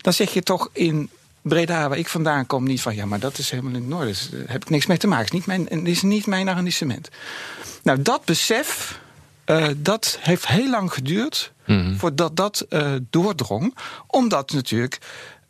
Dan 0.00 0.12
zeg 0.12 0.32
je 0.32 0.42
toch 0.42 0.68
in 0.72 1.10
Breda, 1.48 1.88
waar 1.88 1.98
ik 1.98 2.08
vandaan 2.08 2.46
kom, 2.46 2.64
niet 2.64 2.82
van 2.82 2.94
ja, 2.94 3.06
maar 3.06 3.18
dat 3.18 3.38
is 3.38 3.50
helemaal 3.50 3.74
in 3.74 3.94
orde. 3.94 4.06
Dus, 4.06 4.28
daar 4.30 4.40
heb 4.46 4.62
ik 4.62 4.70
niks 4.70 4.86
mee 4.86 4.98
te 4.98 5.06
maken. 5.06 5.24
Het 5.24 5.34
is 5.34 5.46
niet 5.46 5.68
mijn, 5.68 5.86
is 5.86 6.02
niet 6.02 6.26
mijn 6.26 6.48
arrondissement. 6.48 7.08
Nou, 7.82 8.02
dat 8.02 8.24
besef, 8.24 9.00
uh, 9.46 9.68
dat 9.76 10.18
heeft 10.20 10.46
heel 10.46 10.70
lang 10.70 10.92
geduurd 10.92 11.52
mm 11.66 11.80
-hmm. 11.80 11.98
voordat 11.98 12.36
dat 12.36 12.66
uh, 12.70 12.94
doordrong. 13.10 13.76
Omdat 14.06 14.52
natuurlijk 14.52 14.98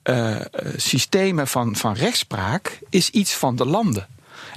uh, 0.05 0.37
systemen 0.77 1.47
van, 1.47 1.77
van 1.77 1.95
rechtspraak 1.95 2.79
is 2.91 3.11
iets 3.11 3.35
van 3.35 3.57
de 3.57 3.67
landen. 3.67 4.07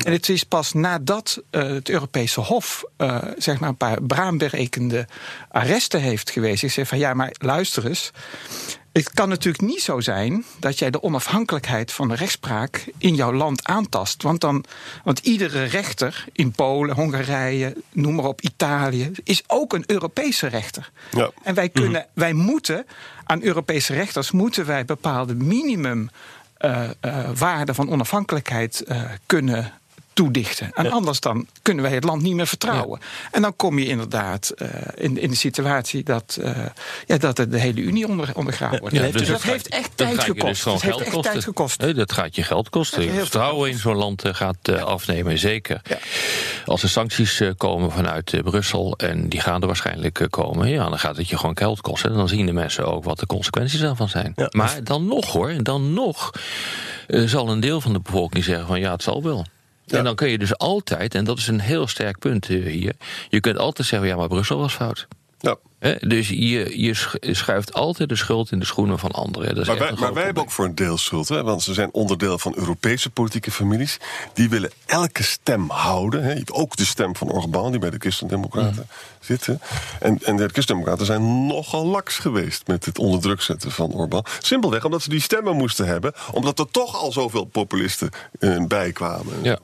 En 0.04 0.12
het 0.12 0.30
is 0.30 0.43
pas 0.43 0.73
nadat 0.73 1.41
uh, 1.52 1.62
het 1.63 1.89
Europese 1.89 2.39
Hof 2.39 2.84
uh, 2.97 3.17
zeg 3.38 3.60
maar 3.60 3.69
een 3.69 3.78
paar 3.78 4.02
braamberekende 4.02 5.08
arresten 5.49 6.02
heeft 6.02 6.30
geweest. 6.30 6.63
Ik 6.63 6.71
zeg 6.71 6.88
van 6.88 6.97
ja, 6.97 7.13
maar 7.13 7.32
luister 7.38 7.88
eens. 7.88 8.12
Het 9.05 9.13
kan 9.13 9.29
natuurlijk 9.29 9.63
niet 9.63 9.81
zo 9.81 9.99
zijn 9.99 10.45
dat 10.59 10.79
jij 10.79 10.89
de 10.89 11.03
onafhankelijkheid 11.03 11.91
van 11.91 12.07
de 12.07 12.15
rechtspraak 12.15 12.85
in 12.97 13.15
jouw 13.15 13.33
land 13.33 13.67
aantast. 13.67 14.23
Want, 14.23 14.41
dan, 14.41 14.63
want 15.03 15.19
iedere 15.19 15.63
rechter 15.63 16.25
in 16.31 16.51
Polen, 16.51 16.95
Hongarije, 16.95 17.75
noem 17.91 18.15
maar 18.15 18.25
op, 18.25 18.41
Italië, 18.41 19.12
is 19.23 19.43
ook 19.47 19.73
een 19.73 19.83
Europese 19.85 20.47
rechter. 20.47 20.91
Ja. 21.12 21.31
En 21.43 21.55
wij, 21.55 21.69
kunnen, 21.69 22.01
mm. 22.01 22.21
wij 22.21 22.33
moeten 22.33 22.85
aan 23.23 23.43
Europese 23.43 23.93
rechters 23.93 24.31
moeten 24.31 24.65
wij 24.65 24.85
bepaalde 24.85 25.35
minimum. 25.35 26.09
Uh, 26.65 26.89
uh, 27.01 27.29
waarden 27.35 27.75
van 27.75 27.89
onafhankelijkheid 27.89 28.83
uh, 28.88 29.01
kunnen 29.25 29.78
toedichten. 30.19 30.71
En 30.73 30.84
ja. 30.84 30.89
anders 30.89 31.19
dan 31.19 31.47
kunnen 31.62 31.84
wij 31.84 31.93
het 31.93 32.03
land 32.03 32.21
niet 32.21 32.34
meer 32.34 32.47
vertrouwen. 32.47 32.99
Ja. 33.01 33.08
En 33.32 33.41
dan 33.41 33.55
kom 33.55 33.79
je 33.79 33.86
inderdaad 33.86 34.53
uh, 34.55 34.67
in, 34.95 35.17
in 35.17 35.29
de 35.29 35.36
situatie 35.36 36.03
dat, 36.03 36.38
uh, 36.41 36.58
ja, 37.05 37.17
dat 37.17 37.36
de 37.36 37.60
hele 37.60 37.82
Unie 37.82 38.08
onder, 38.08 38.32
ondergraven 38.36 38.79
wordt. 38.79 38.95
Ja, 38.95 39.01
dus, 39.01 39.12
dus 39.12 39.27
dat, 39.27 39.41
heeft 39.41 39.67
echt 39.67 39.91
tijd 39.95 40.23
gekost. 40.23 40.63
Dus 40.63 40.63
dat 40.63 40.82
heeft 40.82 41.01
echt 41.01 41.23
tijd 41.23 41.43
gekost. 41.43 41.82
Nee, 41.82 41.93
dat 41.93 42.12
gaat 42.12 42.36
je 42.36 42.43
geld 42.43 42.69
kosten. 42.69 43.03
Je 43.03 43.12
vertrouwen 43.12 43.69
in 43.69 43.77
zo'n 43.77 43.95
land 43.95 44.25
uh, 44.25 44.34
gaat 44.34 44.69
afnemen, 44.69 45.38
zeker. 45.38 45.82
Als 46.65 46.84
er 46.84 46.89
sancties 46.89 47.41
komen 47.58 47.91
vanuit 47.91 48.41
Brussel, 48.43 48.97
en 48.97 49.29
die 49.29 49.39
gaan 49.41 49.62
er 49.62 49.67
waarschijnlijk 49.67 50.27
komen, 50.29 50.69
ja, 50.69 50.89
dan 50.89 50.99
gaat 50.99 51.17
het 51.17 51.29
je 51.29 51.38
gewoon 51.38 51.58
geld 51.58 51.82
kosten. 51.82 52.10
En 52.10 52.17
dan 52.17 52.27
zien 52.27 52.45
de 52.45 52.51
mensen 52.51 52.86
ook 52.86 53.03
wat 53.03 53.19
de 53.19 53.25
consequenties 53.25 53.79
daarvan 53.79 54.10
zijn. 54.10 54.34
Maar 54.49 54.84
dan 54.84 55.05
nog 55.05 55.32
hoor, 55.32 55.63
dan 55.63 55.93
nog 55.93 56.32
zal 57.08 57.49
een 57.49 57.60
deel 57.60 57.82
van 57.82 57.93
de 57.93 57.99
bevolking 57.99 58.43
zeggen 58.43 58.67
van 58.67 58.79
ja, 58.79 58.91
het 58.91 59.03
zal 59.03 59.23
wel. 59.23 59.45
En 59.91 60.04
dan 60.04 60.15
kun 60.15 60.30
je 60.30 60.38
dus 60.38 60.58
altijd, 60.58 61.15
en 61.15 61.23
dat 61.23 61.38
is 61.38 61.47
een 61.47 61.60
heel 61.60 61.88
sterk 61.88 62.19
punt 62.19 62.45
hier, 62.45 62.95
je 63.30 63.39
kunt 63.39 63.58
altijd 63.58 63.88
zeggen, 63.88 64.08
ja, 64.08 64.15
maar 64.15 64.28
Brussel 64.28 64.58
was 64.58 64.73
fout. 64.73 65.08
Ja. 65.39 65.56
He, 65.80 65.95
dus 65.99 66.30
je, 66.30 66.82
je 66.82 66.93
schuift 67.21 67.73
altijd 67.73 68.10
de 68.10 68.15
schuld 68.15 68.52
in 68.52 68.60
de 68.60 68.65
schoenen 68.65 68.99
van 68.99 69.12
anderen. 69.12 69.56
Dat 69.56 69.62
is 69.62 69.67
maar 69.67 69.78
wij, 69.78 69.91
maar 69.99 70.13
wij 70.13 70.23
hebben 70.23 70.43
ook 70.43 70.52
voor 70.52 70.65
een 70.65 70.75
deel 70.75 70.97
schuld, 70.97 71.30
hè? 71.30 71.43
want 71.43 71.62
ze 71.62 71.73
zijn 71.73 71.93
onderdeel 71.93 72.39
van 72.39 72.54
Europese 72.56 73.10
politieke 73.10 73.52
families. 73.52 73.97
Die 74.34 74.49
willen 74.49 74.71
elke 74.86 75.23
stem 75.23 75.69
houden. 75.69 76.23
Hè? 76.23 76.41
Ook 76.52 76.75
de 76.75 76.86
stem 76.86 77.15
van 77.15 77.32
Orbán, 77.32 77.71
die 77.71 77.80
bij 77.80 77.89
de 77.89 77.97
Christendemocraten 77.99 78.88
mm. 78.89 78.97
zitten. 79.19 79.62
En, 79.99 80.19
en 80.23 80.38
de 80.38 80.47
Christendemocraten 80.47 81.06
zijn 81.06 81.47
nogal 81.47 81.86
laks 81.86 82.17
geweest 82.17 82.67
met 82.67 82.86
het 82.86 82.97
onder 82.97 83.21
druk 83.21 83.41
zetten 83.41 83.71
van 83.71 83.93
Orbán. 83.93 84.25
Simpelweg 84.39 84.86
omdat 84.86 85.02
ze 85.02 85.10
die 85.10 85.21
stemmen 85.21 85.56
moesten 85.56 85.86
hebben, 85.86 86.13
omdat 86.32 86.60
er 86.60 86.71
toch 86.71 86.95
al 86.95 87.12
zoveel 87.12 87.45
populisten 87.45 88.10
uh, 88.39 88.65
bij 88.65 88.91
kwamen. 88.91 89.34
Ja. 89.41 89.60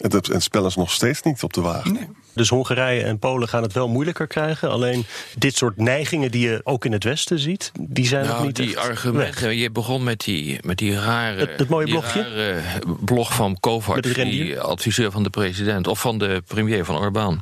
En 0.00 0.10
het, 0.10 0.26
het 0.26 0.42
spel 0.42 0.66
is 0.66 0.76
nog 0.76 0.90
steeds 0.90 1.22
niet 1.22 1.42
op 1.42 1.52
de 1.52 1.60
wagen. 1.60 1.92
Nee. 1.92 2.08
Dus 2.34 2.48
Hongarije 2.48 3.02
en 3.02 3.18
Polen 3.18 3.48
gaan 3.48 3.62
het 3.62 3.72
wel 3.72 3.88
moeilijker 3.88 4.26
krijgen. 4.26 4.70
Alleen 4.70 5.06
dit 5.38 5.56
soort 5.56 5.76
neigingen 5.76 6.30
die 6.30 6.48
je 6.48 6.60
ook 6.64 6.84
in 6.84 6.92
het 6.92 7.04
Westen 7.04 7.38
ziet, 7.38 7.72
die 7.80 8.06
zijn 8.06 8.24
nou, 8.24 8.36
nog 8.36 8.46
niet. 8.46 8.56
Die 8.56 8.78
argumenten. 8.78 9.42
Weg. 9.42 9.54
Je 9.54 9.70
begon 9.70 10.02
met 10.02 10.20
die, 10.20 10.58
met 10.62 10.78
die 10.78 10.94
rare. 10.94 11.38
Het, 11.38 11.58
het 11.58 11.68
mooie 11.68 11.86
blogje. 11.86 12.22
Rare 12.22 12.62
blog 13.00 13.34
van 13.34 13.60
Kovacs, 13.60 14.12
die 14.14 14.60
adviseur 14.60 15.10
van 15.10 15.22
de 15.22 15.30
president 15.30 15.86
of 15.86 16.00
van 16.00 16.18
de 16.18 16.42
premier 16.46 16.84
van 16.84 16.96
Orbán. 16.96 17.40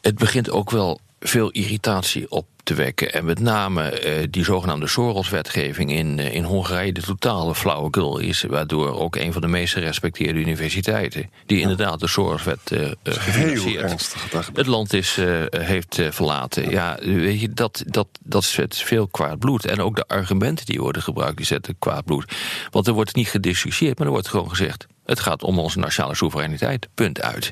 Het 0.00 0.14
begint 0.14 0.50
ook 0.50 0.70
wel 0.70 1.00
veel 1.20 1.50
irritatie 1.50 2.30
op 2.30 2.46
te 2.68 2.74
wekken. 2.74 3.12
En 3.12 3.24
met 3.24 3.40
name 3.40 4.04
uh, 4.20 4.26
die 4.30 4.44
zogenaamde 4.44 4.86
Soros-wetgeving 4.86 5.92
in, 5.92 6.18
uh, 6.18 6.34
in 6.34 6.44
Hongarije 6.44 6.92
de 6.92 7.00
totale 7.00 7.54
flauwekul 7.54 8.18
is. 8.18 8.42
Waardoor 8.42 9.00
ook 9.00 9.16
een 9.16 9.32
van 9.32 9.42
de 9.42 9.48
meest 9.48 9.72
gerespecteerde 9.72 10.38
universiteiten, 10.38 11.30
die 11.46 11.56
ja. 11.56 11.62
inderdaad 11.62 12.00
de 12.00 12.08
Soros-wet 12.08 12.70
uh, 12.72 12.90
gefinancierd, 13.02 14.14
het 14.52 14.66
land 14.66 14.92
is, 14.92 15.18
heeft 15.50 16.00
verlaten. 16.10 16.70
Ja, 16.70 16.98
weet 17.00 17.40
je, 17.40 17.52
dat, 17.52 17.82
dat, 17.86 18.08
dat 18.20 18.44
zet 18.44 18.76
veel 18.76 19.06
kwaad 19.06 19.38
bloed. 19.38 19.64
En 19.64 19.80
ook 19.80 19.96
de 19.96 20.06
argumenten 20.06 20.66
die 20.66 20.80
worden 20.80 21.02
gebruikt, 21.02 21.36
die 21.36 21.46
zetten 21.46 21.76
kwaad 21.78 22.04
bloed. 22.04 22.32
Want 22.70 22.86
er 22.86 22.92
wordt 22.92 23.14
niet 23.14 23.28
gediscussieerd, 23.28 23.98
maar 23.98 24.06
er 24.06 24.12
wordt 24.12 24.28
gewoon 24.28 24.48
gezegd. 24.48 24.86
Het 25.08 25.20
gaat 25.20 25.42
om 25.42 25.58
onze 25.58 25.78
nationale 25.78 26.14
soevereiniteit. 26.14 26.88
Punt 26.94 27.22
uit. 27.22 27.50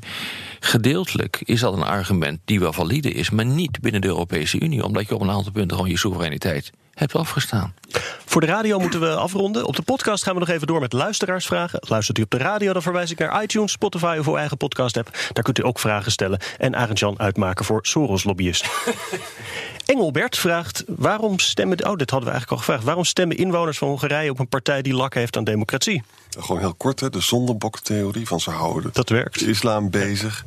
Gedeeltelijk 0.61 1.41
is 1.45 1.61
dat 1.61 1.73
een 1.73 1.83
argument 1.83 2.41
die 2.45 2.61
wel 2.61 2.73
valide 2.73 3.11
is, 3.11 3.31
maar 3.31 3.47
niet 3.47 3.81
binnen 3.81 4.01
de 4.01 4.07
Europese 4.07 4.61
Unie, 4.61 4.85
omdat 4.85 5.09
je 5.09 5.15
op 5.15 5.21
een 5.21 5.31
aantal 5.31 5.53
punten 5.53 5.77
gewoon 5.77 5.91
je 5.91 5.99
soevereiniteit 5.99 6.73
hebt 6.97 7.15
afgestaan. 7.15 7.75
Voor 8.25 8.41
de 8.41 8.47
radio 8.47 8.79
moeten 8.79 9.01
we 9.01 9.15
afronden. 9.15 9.67
Op 9.67 9.77
de 9.77 9.83
podcast 9.83 10.23
gaan 10.23 10.35
we 10.35 10.41
nog 10.41 10.49
even 10.49 10.67
door 10.67 10.81
met 10.81 10.93
luisteraarsvragen. 10.93 11.79
Luistert 11.89 12.19
u 12.19 12.23
op 12.23 12.31
de 12.31 12.37
radio, 12.37 12.73
dan 12.73 12.83
verwijs 12.83 13.11
ik 13.11 13.19
naar 13.19 13.43
iTunes, 13.43 13.73
Spotify 13.73 14.17
of 14.21 14.27
uw 14.27 14.37
eigen 14.37 14.57
podcast-app. 14.57 15.11
Daar 15.33 15.45
kunt 15.45 15.59
u 15.59 15.65
ook 15.65 15.79
vragen 15.79 16.13
stellen 16.13 16.41
en 16.59 16.77
Arend-Jan 16.77 17.19
uitmaken 17.19 17.65
voor 17.65 17.79
Soros-lobbyist. 17.83 18.67
Engelbert 19.87 20.39
vraagt: 20.39 20.85
waarom 20.87 21.39
stemmen. 21.39 21.87
Oh, 21.87 21.97
dit 21.97 22.11
hadden 22.11 22.29
we 22.29 22.35
eigenlijk 22.35 22.51
al 22.51 22.57
gevraagd. 22.57 22.85
Waarom 22.85 23.05
stemmen 23.05 23.37
inwoners 23.37 23.79
van 23.79 23.89
Hongarije 23.89 24.31
op 24.31 24.39
een 24.39 24.49
partij 24.49 24.83
die 24.83 24.95
lak 24.95 25.15
heeft 25.15 25.37
aan 25.37 25.45
democratie? 25.45 26.03
Gewoon 26.39 26.61
heel 26.61 26.75
kort, 26.75 27.01
hè, 27.01 27.11
de 27.11 27.21
zondeboktheorie 27.21 28.27
van 28.27 28.41
ze 28.41 28.51
houden 28.51 28.91
Dat 28.93 29.09
werkt. 29.09 29.39
de 29.39 29.47
islam 29.47 29.91
bezig. 29.91 30.45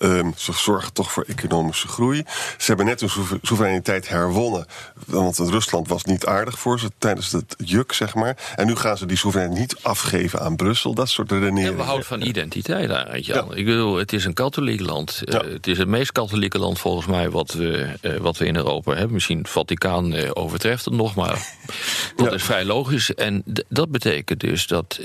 Ehm, 0.00 0.30
ze 0.36 0.52
zorgen 0.52 0.92
toch 0.92 1.12
voor 1.12 1.24
economische 1.26 1.88
groei. 1.88 2.22
Ze 2.58 2.64
hebben 2.66 2.86
net 2.86 3.00
hun 3.00 3.10
soeve- 3.10 3.38
soevereiniteit 3.42 4.08
herwonnen. 4.08 4.66
Want 5.06 5.36
het 5.36 5.48
Rusland 5.48 5.88
was 5.88 6.04
niet 6.04 6.26
aardig 6.26 6.58
voor 6.58 6.78
ze 6.80 6.90
tijdens 6.98 7.32
het 7.32 7.54
juk, 7.64 7.92
zeg 7.92 8.14
maar. 8.14 8.36
En 8.56 8.66
nu 8.66 8.76
gaan 8.76 8.96
ze 8.98 9.06
die 9.06 9.16
soevereiniteit 9.16 9.48
niet 9.60 9.76
afgeven 9.82 10.40
aan 10.40 10.56
Brussel. 10.56 10.94
Dat 10.94 11.08
soort 11.08 11.30
En 11.30 11.38
redeneringen. 11.38 11.76
we 11.76 11.82
houden 11.82 12.06
van 12.06 12.22
identiteit 12.22 12.90
eigenlijk, 12.90 13.24
Jan. 13.24 13.56
Ik 13.56 13.64
bedoel, 13.64 13.96
het 13.96 14.12
is 14.12 14.24
een 14.24 14.34
katholiek 14.34 14.80
land. 14.80 15.22
Eh, 15.24 15.40
het 15.40 15.66
is 15.66 15.78
het 15.78 15.88
meest 15.88 16.12
katholieke 16.12 16.58
land 16.58 16.78
volgens 16.78 17.06
mij 17.06 17.30
wat 17.30 17.52
we, 17.52 17.96
eh, 18.00 18.16
wat 18.16 18.36
we 18.36 18.46
in 18.46 18.56
Europa 18.56 18.92
hebben. 18.92 19.12
Misschien 19.12 19.38
het 19.38 19.48
Vaticaan 19.48 20.12
eh, 20.12 20.30
overtreft 20.32 20.84
het 20.84 20.94
nog, 20.94 21.14
maar 21.14 21.48
dat 22.16 22.32
is 22.32 22.42
vrij 22.42 22.64
logisch. 22.64 23.14
En 23.14 23.42
dat 23.68 23.90
betekent 23.90 24.40
dus 24.40 24.66
dat 24.66 24.98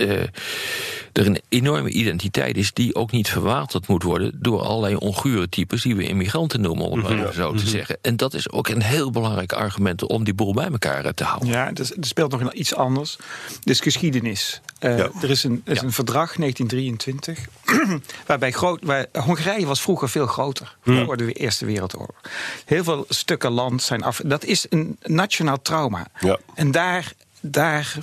er 1.15 1.25
een 1.25 1.41
enorme 1.49 1.89
identiteit 1.89 2.57
is... 2.57 2.73
die 2.73 2.95
ook 2.95 3.11
niet 3.11 3.29
verwaterd 3.29 3.87
moet 3.87 4.03
worden 4.03 4.31
door 4.41 4.61
allerlei 4.61 4.95
ongure 4.95 5.49
types... 5.49 5.81
die 5.81 5.95
we 5.95 6.07
immigranten 6.07 6.61
noemen, 6.61 6.85
om 6.85 7.03
het 7.03 7.17
maar 7.17 7.33
zo 7.33 7.53
te 7.53 7.67
zeggen. 7.67 7.97
En 8.01 8.17
dat 8.17 8.33
is 8.33 8.51
ook 8.51 8.67
een 8.67 8.81
heel 8.81 9.11
belangrijk 9.11 9.53
argument 9.53 10.05
om 10.07 10.23
die 10.23 10.33
boel 10.33 10.53
bij 10.53 10.67
elkaar 10.71 11.05
eh, 11.05 11.11
te 11.11 11.23
houden. 11.23 11.49
Ja, 11.49 11.71
er 11.73 11.87
speelt 11.99 12.31
nog 12.31 12.53
iets 12.53 12.75
anders. 12.75 13.17
Dus 13.63 13.79
geschiedenis. 13.79 14.61
Eh, 14.79 14.97
Ja. 14.97 15.09
Er 15.21 15.29
is 15.29 15.43
een, 15.43 15.61
er 15.65 15.71
is 15.71 15.81
een 15.81 15.91
verdrag, 15.91 16.35
1923, 16.35 17.45
waarbij 18.27 18.51
groot, 18.51 18.79
waar, 18.83 19.05
Hongarije 19.13 19.65
was 19.65 19.81
vroeger 19.81 20.09
veel 20.09 20.27
groter 20.27 20.75
voor 20.83 21.17
de 21.17 21.31
Eerste 21.31 21.65
Wereldoorlog. 21.65 22.21
Heel 22.65 22.83
veel 22.83 23.05
stukken 23.09 23.51
land 23.51 23.81
zijn 23.83 24.03
af. 24.03 24.21
Dat 24.25 24.43
is 24.43 24.65
een 24.69 24.97
nationaal 25.03 25.61
trauma. 25.61 26.07
Ja. 26.19 26.37
En 26.53 26.71
daar, 26.71 27.13
daar, 27.41 27.97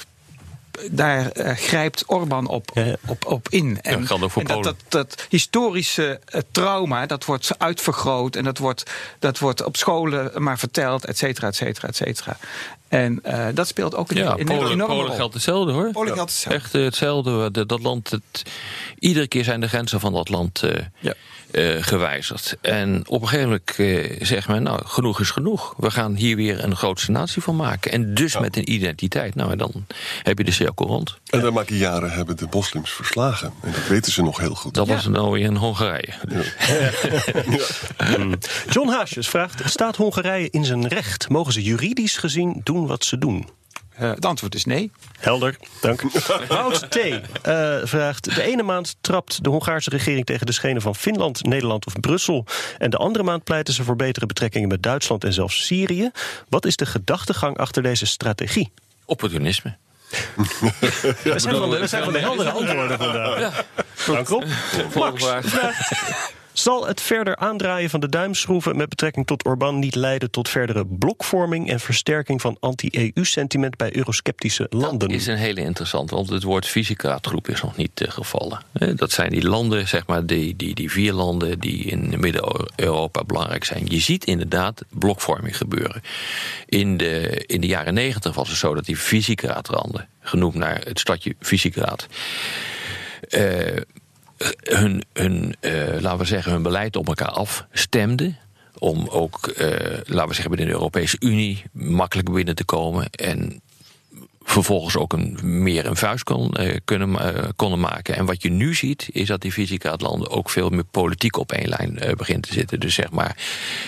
daar 0.90 1.30
eh, 1.30 1.56
grijpt 1.56 2.04
Orbán 2.06 2.46
op, 2.46 2.70
Ja, 2.74 2.96
op, 3.06 3.26
op 3.26 3.48
in. 3.48 3.78
En, 3.82 3.98
dat 3.98 4.06
geldt 4.06 4.24
ook 4.24 4.30
voor 4.30 4.42
en 4.42 4.48
dat, 4.48 4.64
dat, 4.64 4.76
dat 4.88 5.26
historische 5.28 6.20
eh, 6.24 6.40
trauma, 6.50 7.06
dat 7.06 7.24
wordt 7.24 7.50
uitvergroot 7.58 8.36
en 8.36 8.44
dat 8.44 8.58
wordt, 8.58 8.90
dat 9.18 9.38
wordt 9.38 9.64
op 9.64 9.76
scholen 9.76 10.42
maar 10.42 10.58
verteld, 10.58 11.04
et 11.04 11.18
cetera, 11.18 11.46
et 11.46 11.56
cetera, 11.56 11.88
et 11.88 11.96
cetera. 11.96 12.36
En 12.88 13.18
eh, 13.22 13.46
dat 13.54 13.68
speelt 13.68 13.94
ook 13.94 14.10
een, 14.10 14.16
Ja, 14.16 14.38
een 14.38 14.44
Polen, 14.44 14.70
enorme 14.70 14.86
Polen 14.86 15.06
rol. 15.06 15.16
geldt 15.16 15.34
hetzelfde 15.34 15.72
hoor. 15.72 15.90
Polen 15.90 16.14
geldt 16.14 16.30
hetzelfde. 16.30 16.60
Echt 16.62 16.72
hetzelfde. 16.72 17.50
Dat, 17.50 17.68
dat 17.68 17.82
land, 17.82 18.10
het, 18.10 18.42
iedere 18.98 19.26
keer 19.26 19.44
zijn 19.44 19.60
de 19.60 19.68
grenzen 19.68 20.00
van 20.00 20.12
dat 20.12 20.28
land 20.28 20.62
eh, 20.62 20.84
Ja. 20.98 21.14
Eh, 21.52 21.82
gewijzigd. 21.82 22.56
En 22.60 23.02
op 23.06 23.22
een 23.22 23.28
gegeven 23.28 23.48
moment 23.48 23.70
eh, 23.76 24.26
zegt 24.26 24.48
men, 24.48 24.62
nou, 24.62 24.80
genoeg 24.84 25.20
is 25.20 25.30
genoeg. 25.30 25.74
We 25.76 25.90
gaan 25.90 26.14
hier 26.14 26.36
weer 26.36 26.64
een 26.64 26.76
grootste 26.76 27.10
natie 27.10 27.42
van 27.42 27.56
maken. 27.56 27.92
En 27.92 28.14
dus 28.14 28.38
met 28.38 28.56
een 28.56 28.72
identiteit. 28.72 29.34
Nou, 29.34 29.50
en 29.50 29.58
dan 29.58 29.86
heb 30.22 30.38
je 30.38 30.44
de 30.44 30.50
cirkel 30.50 30.86
rond. 30.86 31.18
En 31.26 31.40
dan 31.40 31.52
maak 31.52 31.68
je 31.68 31.78
jaren 31.78 32.10
hebben 32.10 32.36
de 32.36 32.46
moslims 32.50 32.90
verslagen. 32.90 33.52
En 33.62 33.72
dat 33.72 33.88
weten 33.88 34.12
ze 34.12 34.22
nog 34.22 34.38
heel 34.38 34.54
goed. 34.54 34.74
Dat 34.74 34.88
was 34.88 35.06
nou 35.06 35.30
weer 35.30 35.44
in 35.44 35.56
Hongarije. 35.56 36.12
Dus 36.28 36.54
John 38.74 38.88
Haasjes 38.88 39.28
vraagt: 39.28 39.70
Staat 39.70 39.96
Hongarije 39.96 40.50
in 40.50 40.64
zijn 40.64 40.88
recht? 40.88 41.28
Mogen 41.28 41.52
ze 41.52 41.62
juridisch 41.62 42.16
gezien 42.16 42.60
doen 42.64 42.86
wat 42.86 43.04
ze 43.04 43.18
doen? 43.18 43.48
Eh, 43.94 44.10
het 44.10 44.26
antwoord 44.26 44.54
is 44.54 44.64
nee. 44.64 44.90
Helder, 45.18 45.56
dank. 45.80 46.02
Wout 46.48 46.90
T. 46.90 46.96
eh, 46.96 47.78
vraagt: 47.82 48.34
De 48.34 48.42
ene 48.42 48.62
maand 48.62 48.96
trapt 49.00 49.44
de 49.44 49.48
Hongaarse 49.48 49.90
regering 49.90 50.26
tegen 50.26 50.46
de 50.46 50.52
schenen 50.52 50.82
van 50.82 50.94
Finland, 50.94 51.44
Nederland 51.44 51.86
of 51.86 52.00
Brussel. 52.00 52.46
En 52.78 52.90
de 52.90 52.96
andere 52.96 53.24
maand 53.24 53.44
pleiten 53.44 53.74
ze 53.74 53.84
voor 53.84 53.96
betere 53.96 54.26
betrekkingen 54.26 54.68
met 54.68 54.82
Duitsland 54.82 55.24
en 55.24 55.32
zelfs 55.32 55.66
Syrië. 55.66 56.10
Wat 56.48 56.66
is 56.66 56.76
de 56.76 56.86
gedachtegang 56.86 57.58
achter 57.58 57.82
deze 57.82 58.06
strategie? 58.06 58.72
Opportunisme. 59.04 59.76
We 61.22 61.38
zijn 61.38 61.56
van 61.56 61.70
de, 61.70 61.78
we 61.78 61.86
zijn 61.86 62.04
van 62.04 62.12
de 62.12 62.18
heldere 62.18 62.50
antwoorden 62.50 62.98
vandaag. 62.98 63.64
Dank 64.06 64.28
Rob. 64.28 64.44
Max 64.94 65.24
vraagt, 65.24 66.32
Zal 66.52 66.86
het 66.86 67.00
verder 67.00 67.36
aandraaien 67.36 67.90
van 67.90 68.00
de 68.00 68.08
duimschroeven 68.08 68.76
met 68.76 68.88
betrekking 68.88 69.26
tot 69.26 69.46
Orbán 69.46 69.78
niet 69.78 69.94
leiden 69.94 70.30
tot 70.30 70.48
verdere 70.48 70.86
blokvorming 70.86 71.70
en 71.70 71.80
versterking 71.80 72.40
van 72.40 72.56
anti-EU-sentiment 72.60 73.76
bij 73.76 73.96
eurosceptische 73.96 74.66
landen? 74.70 75.08
is 75.08 75.26
een 75.26 75.36
hele 75.36 75.60
interessante, 75.60 76.14
want 76.14 76.28
het 76.28 76.42
woord 76.42 76.66
Visegrad-groep 76.66 77.48
is 77.48 77.62
nog 77.62 77.76
niet 77.76 78.00
eh, 78.00 78.10
gevallen. 78.10 78.60
Dat 78.94 79.12
zijn 79.12 79.30
die 79.30 79.48
landen, 79.48 79.88
zeg 79.88 80.06
maar, 80.06 80.26
die, 80.26 80.56
die, 80.56 80.74
die 80.74 80.90
vier 80.90 81.12
landen 81.12 81.58
die 81.58 81.84
in 81.84 82.20
Midden-Europa 82.20 83.24
belangrijk 83.24 83.64
zijn. 83.64 83.86
Je 83.86 84.00
ziet 84.00 84.24
inderdaad 84.24 84.82
blokvorming 84.88 85.56
gebeuren. 85.56 86.02
In 86.66 86.96
de, 86.96 87.44
in 87.46 87.60
de 87.60 87.66
jaren 87.66 87.94
negentig 87.94 88.34
was 88.34 88.48
het 88.48 88.58
zo 88.58 88.74
dat 88.74 88.84
die 88.84 88.98
Visegrad-landen, 88.98 90.08
genoemd 90.20 90.54
naar 90.54 90.80
het 90.84 90.98
stadje 90.98 91.34
Visegrad, 91.40 92.06
eh, 93.28 93.76
hun, 94.62 95.02
hun 95.12 95.54
eh, 95.60 96.00
laten 96.00 96.18
we 96.18 96.24
zeggen, 96.24 96.52
hun 96.52 96.62
beleid 96.62 96.96
op 96.96 97.08
elkaar 97.08 97.30
afstemden. 97.30 98.36
Om 98.78 99.08
ook, 99.08 99.46
eh, 99.46 99.68
laten 100.04 100.28
we 100.28 100.34
zeggen, 100.34 100.50
binnen 100.50 100.66
de 100.66 100.72
Europese 100.72 101.16
Unie 101.20 101.62
makkelijker 101.72 102.34
binnen 102.34 102.54
te 102.54 102.64
komen. 102.64 103.10
En 103.10 103.60
vervolgens 104.52 104.96
ook 104.96 105.12
een, 105.12 105.38
meer 105.42 105.86
een 105.86 105.96
vuist 105.96 106.24
kon, 106.24 106.52
eh, 106.54 106.76
kunnen, 106.84 107.34
eh, 107.34 107.48
konden 107.56 107.80
maken. 107.80 108.16
En 108.16 108.24
wat 108.26 108.42
je 108.42 108.50
nu 108.50 108.74
ziet, 108.74 109.08
is 109.12 109.26
dat 109.26 109.40
die 109.40 109.52
Visegrad-landen 109.52 110.30
ook 110.30 110.50
veel 110.50 110.68
meer 110.68 110.84
politiek 110.84 111.36
op 111.36 111.52
één 111.52 111.68
lijn 111.68 111.98
eh, 111.98 112.14
begint 112.14 112.42
te 112.42 112.52
zitten. 112.52 112.80
Dus 112.80 112.94
zeg 112.94 113.10
maar, 113.10 113.36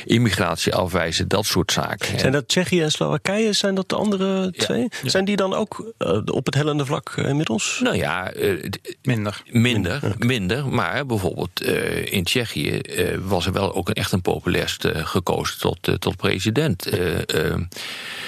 immigratie 0.05 0.75
afwijzen, 0.75 1.29
dat 1.29 1.45
soort 1.47 1.73
zaken. 1.73 2.19
Zijn 2.19 2.33
dat 2.33 2.49
Tsjechië 2.49 2.83
en 2.83 2.91
Slowakije? 2.91 3.53
Zijn 3.53 3.75
dat 3.75 3.89
de 3.89 3.95
andere 3.97 4.43
Ja. 4.43 4.51
twee? 4.65 4.89
Zijn 5.05 5.25
die 5.25 5.37
dan 5.37 5.55
ook 5.55 5.93
eh, 5.99 6.21
op 6.25 6.47
het 6.47 6.55
hellende 6.55 6.85
vlak 6.87 7.13
eh, 7.17 7.29
inmiddels? 7.29 7.81
Nou 7.83 7.97
ja, 7.97 8.31
eh, 8.33 8.53
d- 8.71 8.97
Minder. 9.03 9.43
Minder, 9.51 10.15
minder. 10.19 10.69
Maar 10.69 11.07
bijvoorbeeld 11.07 11.61
eh, 11.63 12.13
in 12.13 12.25
Tsjechië 12.25 12.79
eh, 12.79 13.19
was 13.25 13.47
er 13.47 13.53
wel 13.53 13.75
ook 13.75 13.89
een, 13.89 13.95
echt 13.95 14.13
een 14.13 14.21
populist 14.23 14.85
eh, 14.85 15.07
gekozen 15.07 15.59
tot, 15.59 16.01
tot 16.01 16.17
president. 16.17 16.83
De 16.83 17.67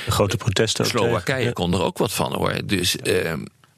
grote 0.08 0.36
protesten. 0.36 0.84
ook 0.84 0.90
Slowakije 0.90 1.38
tegen. 1.38 1.52
kon 1.52 1.72
er 1.74 1.82
ook 1.82 1.98
wat 1.98 2.12
van 2.12 2.25
hoor. 2.32 2.66
Dus, 2.66 2.96
eh, 2.96 3.32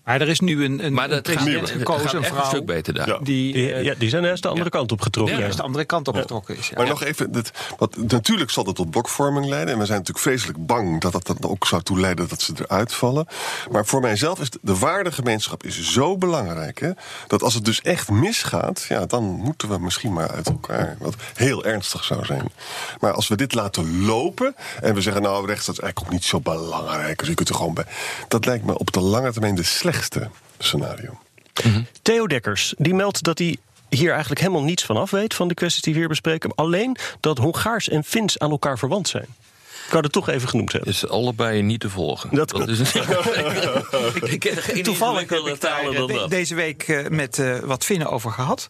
Maar 0.08 0.20
er 0.20 0.28
is 0.28 0.40
nu 0.40 0.64
een, 0.64 0.84
een, 0.84 0.92
maar 0.92 1.04
een 1.04 1.10
dat 1.10 1.28
gaat, 1.28 1.36
president 1.36 1.70
gekozen, 1.70 2.02
gaat 2.02 2.12
een 2.12 2.18
een 2.18 2.24
vrouw, 2.24 2.44
stuk 2.44 2.66
beter 2.66 2.94
daar. 2.94 3.08
Ja. 3.08 3.18
die 3.22 3.52
Die, 3.52 3.72
eh, 3.72 3.82
ja, 3.82 3.94
die 3.98 4.08
zijn 4.08 4.24
juist 4.24 4.42
de 4.42 4.48
andere 4.48 4.70
kant 4.70 4.92
op 4.92 5.00
getrokken. 5.00 5.38
juist 5.38 5.56
de 5.56 5.62
andere 5.62 5.84
kant 5.84 6.08
op 6.08 6.16
getrokken 6.16 6.56
is. 6.56 6.68
Ja. 6.68 6.76
Maar 6.76 6.86
nog 6.86 7.02
even, 7.02 7.32
dit, 7.32 7.52
wat, 7.78 7.96
natuurlijk 7.96 8.50
zal 8.50 8.64
dat 8.64 8.74
tot 8.74 8.90
blokvorming 8.90 9.46
leiden. 9.46 9.72
En 9.72 9.78
we 9.78 9.86
zijn 9.86 9.98
natuurlijk 9.98 10.26
vreselijk 10.26 10.66
bang 10.66 11.00
dat 11.00 11.12
dat 11.12 11.26
dan 11.26 11.50
ook 11.50 11.66
zou 11.66 11.82
toe 11.82 12.00
leiden 12.00 12.28
dat 12.28 12.42
ze 12.42 12.52
eruit 12.56 12.94
vallen. 12.94 13.26
Maar 13.70 13.86
voor 13.86 14.00
mijzelf 14.00 14.40
is 14.40 14.50
de, 14.50 14.58
de 14.62 14.76
waardegemeenschap 14.78 15.62
is 15.64 15.92
zo 15.92 16.16
belangrijk. 16.16 16.80
Hè, 16.80 16.90
dat 17.26 17.42
als 17.42 17.54
het 17.54 17.64
dus 17.64 17.82
echt 17.82 18.10
misgaat, 18.10 18.84
ja, 18.88 19.06
dan 19.06 19.24
moeten 19.24 19.68
we 19.68 19.78
misschien 19.78 20.12
maar 20.12 20.30
uit 20.30 20.46
elkaar. 20.46 20.96
Wat 20.98 21.14
heel 21.34 21.64
ernstig 21.64 22.04
zou 22.04 22.24
zijn. 22.24 22.52
Maar 23.00 23.12
als 23.12 23.28
we 23.28 23.36
dit 23.36 23.54
laten 23.54 24.04
lopen 24.04 24.54
en 24.80 24.94
we 24.94 25.00
zeggen, 25.00 25.22
nou, 25.22 25.46
rechts 25.46 25.66
dat 25.66 25.74
is 25.74 25.80
eigenlijk 25.80 26.10
ook 26.10 26.18
niet 26.18 26.28
zo 26.28 26.40
belangrijk. 26.40 27.18
Dus 27.18 27.28
je 27.28 27.34
kunt 27.34 27.48
er 27.48 27.54
gewoon 27.54 27.74
bij. 27.74 27.86
Dat 28.28 28.46
lijkt 28.46 28.64
me 28.64 28.78
op 28.78 28.92
de 28.92 29.00
lange 29.00 29.32
termijn 29.32 29.54
de 29.54 29.62
slechtste 29.62 29.96
scenario. 30.58 31.18
Theo 32.02 32.26
Dekkers, 32.26 32.74
die 32.76 32.94
meldt 32.94 33.22
dat 33.22 33.38
hij 33.38 33.56
hier 33.88 34.10
eigenlijk 34.10 34.40
helemaal 34.40 34.62
niets 34.62 34.84
van 34.84 34.96
af 34.96 35.10
weet... 35.10 35.34
van 35.34 35.48
de 35.48 35.54
kwesties 35.54 35.82
die 35.82 35.92
we 35.92 35.98
hier 35.98 36.08
bespreken. 36.08 36.54
Alleen 36.54 36.96
dat 37.20 37.38
Hongaars 37.38 37.88
en 37.88 38.04
Fins 38.04 38.38
aan 38.38 38.50
elkaar 38.50 38.78
verwant 38.78 39.08
zijn. 39.08 39.26
Ik 39.88 39.94
wou 39.94 40.04
het 40.04 40.12
toch 40.12 40.28
even 40.28 40.48
genoemd 40.48 40.72
hebben. 40.72 40.90
is 40.90 41.08
allebei 41.08 41.62
niet 41.62 41.80
te 41.80 41.90
volgen. 41.90 42.34
Dat 42.34 42.68
is 42.68 42.80
ik 44.32 44.40
ken 44.40 44.56
geen 44.56 44.82
Toevallig 44.92 45.28
heb 45.28 45.38
ik 45.38 45.44
daar 45.44 45.58
talen 45.58 45.94
dan 45.94 46.06
dat. 46.06 46.30
deze 46.30 46.54
week 46.54 46.82
eh, 46.82 47.06
met 47.08 47.38
eh, 47.38 47.58
wat 47.58 47.84
Finnen 47.84 48.10
over 48.10 48.30
gehad. 48.30 48.68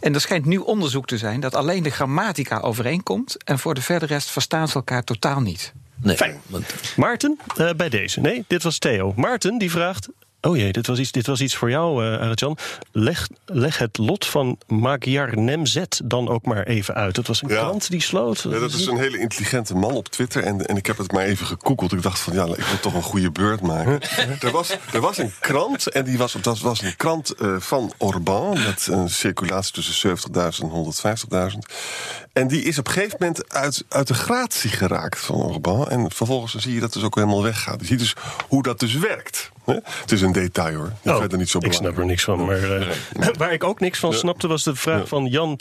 En 0.00 0.14
er 0.14 0.20
schijnt 0.20 0.44
nu 0.44 0.56
onderzoek 0.56 1.06
te 1.06 1.18
zijn 1.18 1.40
dat 1.40 1.54
alleen 1.54 1.82
de 1.82 1.90
grammatica 1.90 2.58
overeenkomt. 2.58 3.44
En 3.44 3.58
voor 3.58 3.74
de 3.74 3.82
verder 3.82 4.08
rest 4.08 4.30
verstaan 4.30 4.68
ze 4.68 4.74
elkaar 4.74 5.04
totaal 5.04 5.40
niet. 5.40 5.72
Nee, 5.96 6.16
Fijn. 6.16 6.40
Maarten, 6.96 7.38
eh, 7.56 7.70
bij 7.76 7.88
deze. 7.88 8.20
Nee, 8.20 8.44
dit 8.46 8.62
was 8.62 8.78
Theo. 8.78 9.12
Maarten, 9.16 9.58
die 9.58 9.70
vraagt... 9.70 10.08
Oh 10.46 10.56
jee, 10.56 10.72
dit 10.72 10.86
was 10.86 10.98
iets, 10.98 11.12
dit 11.12 11.26
was 11.26 11.40
iets 11.40 11.56
voor 11.56 11.70
jou, 11.70 12.04
eh 12.06 12.20
Arjan. 12.20 12.56
Leg, 12.92 13.28
leg 13.46 13.78
het 13.78 13.98
lot 13.98 14.26
van 14.26 14.58
Magyar 14.66 15.38
Nemzet 15.38 16.00
dan 16.04 16.28
ook 16.28 16.44
maar 16.44 16.62
even 16.66 16.94
uit. 16.94 17.14
Dat 17.14 17.26
was 17.26 17.42
een 17.42 17.48
Ja. 17.48 17.54
krant 17.54 17.90
die 17.90 18.02
sloot. 18.02 18.46
Ja, 18.50 18.58
dat 18.58 18.72
is 18.72 18.86
een 18.86 18.98
hele 18.98 19.18
intelligente 19.18 19.74
man 19.74 19.92
op 19.92 20.08
Twitter. 20.08 20.42
En, 20.42 20.66
en 20.66 20.76
ik 20.76 20.86
heb 20.86 20.98
het 20.98 21.12
maar 21.12 21.24
even 21.24 21.46
gekoekeld. 21.46 21.92
Ik 21.92 22.02
dacht 22.02 22.18
van, 22.18 22.32
ja, 22.32 22.44
ik 22.44 22.64
wil 22.64 22.80
toch 22.80 22.94
een 22.94 23.02
goede 23.02 23.30
beurt 23.30 23.60
maken. 23.60 24.00
er, 24.40 24.50
was, 24.50 24.76
er 24.92 25.00
was 25.00 25.18
een 25.18 25.32
krant, 25.40 25.86
en 25.86 26.04
die 26.04 26.18
was, 26.18 26.32
dat 26.40 26.58
was 26.60 26.82
een 26.82 26.96
krant 26.96 27.30
eh, 27.30 27.56
van 27.58 27.92
Orbán... 27.98 28.52
met 28.52 28.86
een 28.90 29.10
circulatie 29.10 29.72
tussen 29.72 30.16
70.000 30.18 30.24
en 30.34 30.92
150.000. 31.52 31.74
En 32.34 32.48
die 32.48 32.62
is 32.62 32.78
op 32.78 32.86
een 32.86 32.92
gegeven 32.92 33.16
moment 33.20 33.52
uit, 33.52 33.84
uit 33.88 34.06
de 34.06 34.14
gratie 34.14 34.70
geraakt 34.70 35.18
van 35.18 35.36
Orbán. 35.36 35.88
En 35.88 36.10
vervolgens 36.10 36.54
zie 36.54 36.74
je 36.74 36.80
dat 36.80 36.92
dus 36.92 37.02
ook 37.02 37.14
helemaal 37.14 37.42
weggaat. 37.42 37.80
Je 37.80 37.86
ziet 37.86 37.98
dus 37.98 38.14
hoe 38.48 38.62
dat 38.62 38.80
dus 38.80 38.94
werkt. 38.94 39.50
Het 39.64 40.12
is 40.12 40.20
een 40.20 40.32
detail, 40.32 40.76
hoor. 40.76 40.92
Oh, 41.04 41.16
verder 41.16 41.38
niet 41.38 41.48
zo 41.48 41.58
ik 41.58 41.72
snap 41.72 41.94
belangrijk. 41.94 41.98
er 41.98 42.06
niks 42.06 42.24
van. 42.24 42.44
Maar, 42.44 42.80
eh, 43.22 43.36
waar 43.38 43.52
ik 43.52 43.64
ook 43.64 43.80
niks 43.80 43.98
van 43.98 44.12
snapte 44.12 44.46
was 44.46 44.62
de 44.62 44.74
vraag 44.74 45.08
van 45.08 45.26
Jan 45.26 45.58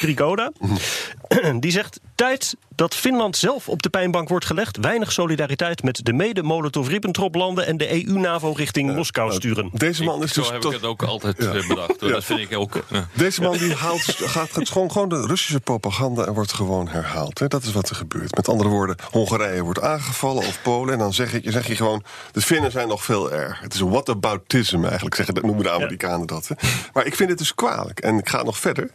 Ricoda. 0.00 0.52
Die 1.60 1.70
zegt: 1.70 2.00
Tijd 2.14 2.56
dat 2.74 2.94
Finland 2.94 3.36
zelf 3.36 3.68
op 3.68 3.82
de 3.82 3.88
pijnbank 3.90 4.28
wordt 4.28 4.44
gelegd. 4.44 4.76
Weinig 4.80 5.12
solidariteit 5.12 5.82
met 5.82 6.00
de 6.04 6.12
mede-Molotov-Ribbentrop-landen 6.12 7.66
en 7.66 7.76
de 7.76 7.92
EU-NAVO 8.06 8.52
richting 8.52 8.94
Moskou 8.94 9.32
sturen. 9.32 9.70
Deze 9.72 10.04
man 10.04 10.22
is 10.22 10.32
Zo 10.32 10.40
dus 10.40 10.48
heb 10.50 10.56
ik 10.56 10.62
toch- 10.62 10.72
het 10.72 10.84
ook 10.84 11.02
altijd 11.02 11.36
Ja. 11.38 11.52
eh, 11.52 11.68
bedacht. 11.68 11.94
Ja. 12.00 12.08
Dat 12.08 12.24
vind 12.24 12.40
ik 12.40 12.56
ook. 12.58 12.72
ja. 12.88 13.06
Deze 13.12 13.42
man 13.42 13.56
die 13.56 13.74
haalt, 13.74 14.00
gaat, 14.02 14.50
gaat 14.52 14.68
gewoon, 14.68 14.90
gewoon 14.92 15.08
de 15.08 15.26
Russische 15.26 15.60
propaganda 15.60 16.24
en 16.26 16.32
wordt 16.32 16.52
gewoon 16.52 16.88
herhaald. 16.88 17.38
Hè? 17.38 17.46
Dat 17.46 17.62
is 17.62 17.72
wat 17.72 17.88
er 17.90 17.96
gebeurt. 17.96 18.36
Met 18.36 18.48
andere 18.48 18.68
woorden, 18.68 18.96
Hongarije 19.10 19.62
wordt 19.62 19.80
aangevallen 19.80 20.46
of 20.46 20.62
Polen. 20.62 20.92
En 20.92 20.98
dan 20.98 21.12
zeg 21.12 21.32
je, 21.42 21.50
zeg 21.50 21.66
je 21.66 21.76
gewoon, 21.76 22.02
de 22.32 22.40
Finnen 22.40 22.70
zijn 22.70 22.88
nog 22.88 23.04
veel 23.04 23.32
erger. 23.32 23.58
Het 23.62 23.74
is 23.74 23.80
een 23.80 23.90
whataboutism 23.90 24.84
eigenlijk, 24.84 25.14
zeggen, 25.14 25.34
dat 25.34 25.44
noemen 25.44 25.64
de 25.64 25.70
Amerikanen 25.70 26.26
dat. 26.26 26.48
Hè? 26.48 26.54
Maar 26.92 27.06
ik 27.06 27.14
vind 27.14 27.28
het 27.28 27.38
dus 27.38 27.54
kwalijk. 27.54 28.00
En 28.00 28.18
ik 28.18 28.28
ga 28.28 28.42
nog 28.42 28.58
verder. 28.58 28.90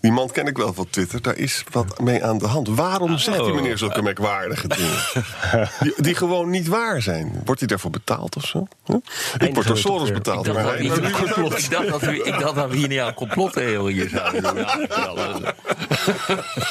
Die 0.00 0.12
man 0.16 0.30
ken 0.30 0.46
ik 0.46 0.56
wel 0.56 0.74
van 0.74 0.86
Twitter. 0.90 1.22
Daar 1.22 1.36
is 1.36 1.64
wat 1.70 2.00
mee 2.00 2.24
aan 2.24 2.38
de 2.38 2.46
hand. 2.46 2.68
Waarom 2.68 3.18
zegt 3.18 3.44
die 3.44 3.52
meneer 3.54 3.78
zulke 3.78 4.02
merkwaardige 4.02 4.68
dingen? 4.76 5.68
Die, 5.80 5.92
die 5.96 6.14
gewoon 6.14 6.50
niet 6.50 6.66
waar 6.68 7.02
zijn. 7.02 7.40
Wordt 7.44 7.60
hij 7.60 7.68
daarvoor 7.68 7.90
betaald 7.90 8.36
of 8.36 8.44
zo? 8.46 8.66
Huh? 8.84 8.96
Ik 9.38 9.54
word 9.54 9.66
door 9.66 9.78
Soros 9.78 10.12
betaald. 10.12 10.46
Ik 10.46 10.52
dacht, 10.52 10.64
maar 10.64 10.72
dat 10.76 10.82
we 10.82 10.94
hier 10.94 11.04
een 11.04 11.12
complot- 11.12 11.58
ik 11.58 11.70
dacht 11.70 11.88
dat 11.88 12.00
we, 12.00 12.22
ik 12.22 12.38
dacht 12.38 12.54
dat 12.54 12.70
we 12.70 12.76
hier 12.76 12.88
niet 12.88 13.00
aan 13.00 13.14
complottheorieën 13.14 14.08
zouden 14.08 14.42
doen. 14.42 14.56
Ja, 14.56 14.68
vertellen. 14.68 15.54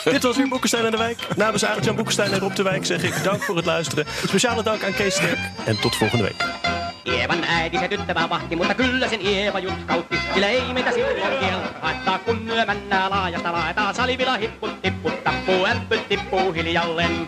Dit 0.13 0.23
was 0.23 0.37
weer 0.37 0.47
Boekenstein 0.49 0.85
en 0.85 0.91
de 0.91 0.97
Wijk. 0.97 1.27
Namens 1.35 1.65
Arend-Jan 1.65 1.95
Boekenstein 1.95 2.31
en 2.31 2.39
Rob 2.39 2.55
de 2.55 2.63
Wijk 2.63 2.85
zeg 2.85 3.03
ik 3.03 3.23
dank 3.23 3.43
voor 3.43 3.55
het 3.55 3.65
luisteren. 3.65 4.05
Speciale 4.27 4.63
dank 4.63 4.83
aan 4.83 4.93
Kees 4.93 5.15
Sterk 5.15 5.39
en 5.65 5.79
tot 5.79 5.95
volgende 5.95 6.23
week. 6.23 6.43
Eevan 7.05 7.43
äiti 7.43 7.77
se 7.77 7.87
tyttö 7.87 8.15
vaan 8.15 8.29
vahti, 8.29 8.55
mutta 8.55 8.73
kyllä 8.73 9.07
sen 9.07 9.19
Eeva 9.23 9.59
jutkautti. 9.59 10.17
Sillä 10.33 10.47
ei 10.47 10.73
meitä 10.73 10.91
silloin 10.91 11.37
kieltä 11.39 12.19
kun 12.25 12.45
lyö 12.45 12.65
männää 12.65 13.09
laajasta 13.09 13.51
laetaa. 13.51 13.93
Salivilla 13.93 14.37
hipput 14.37 14.81
tipput 14.81 15.23
tappuu, 15.23 15.65
ämpyt 15.65 16.09
tippuu 16.09 16.51
hiljalleen. 16.53 17.27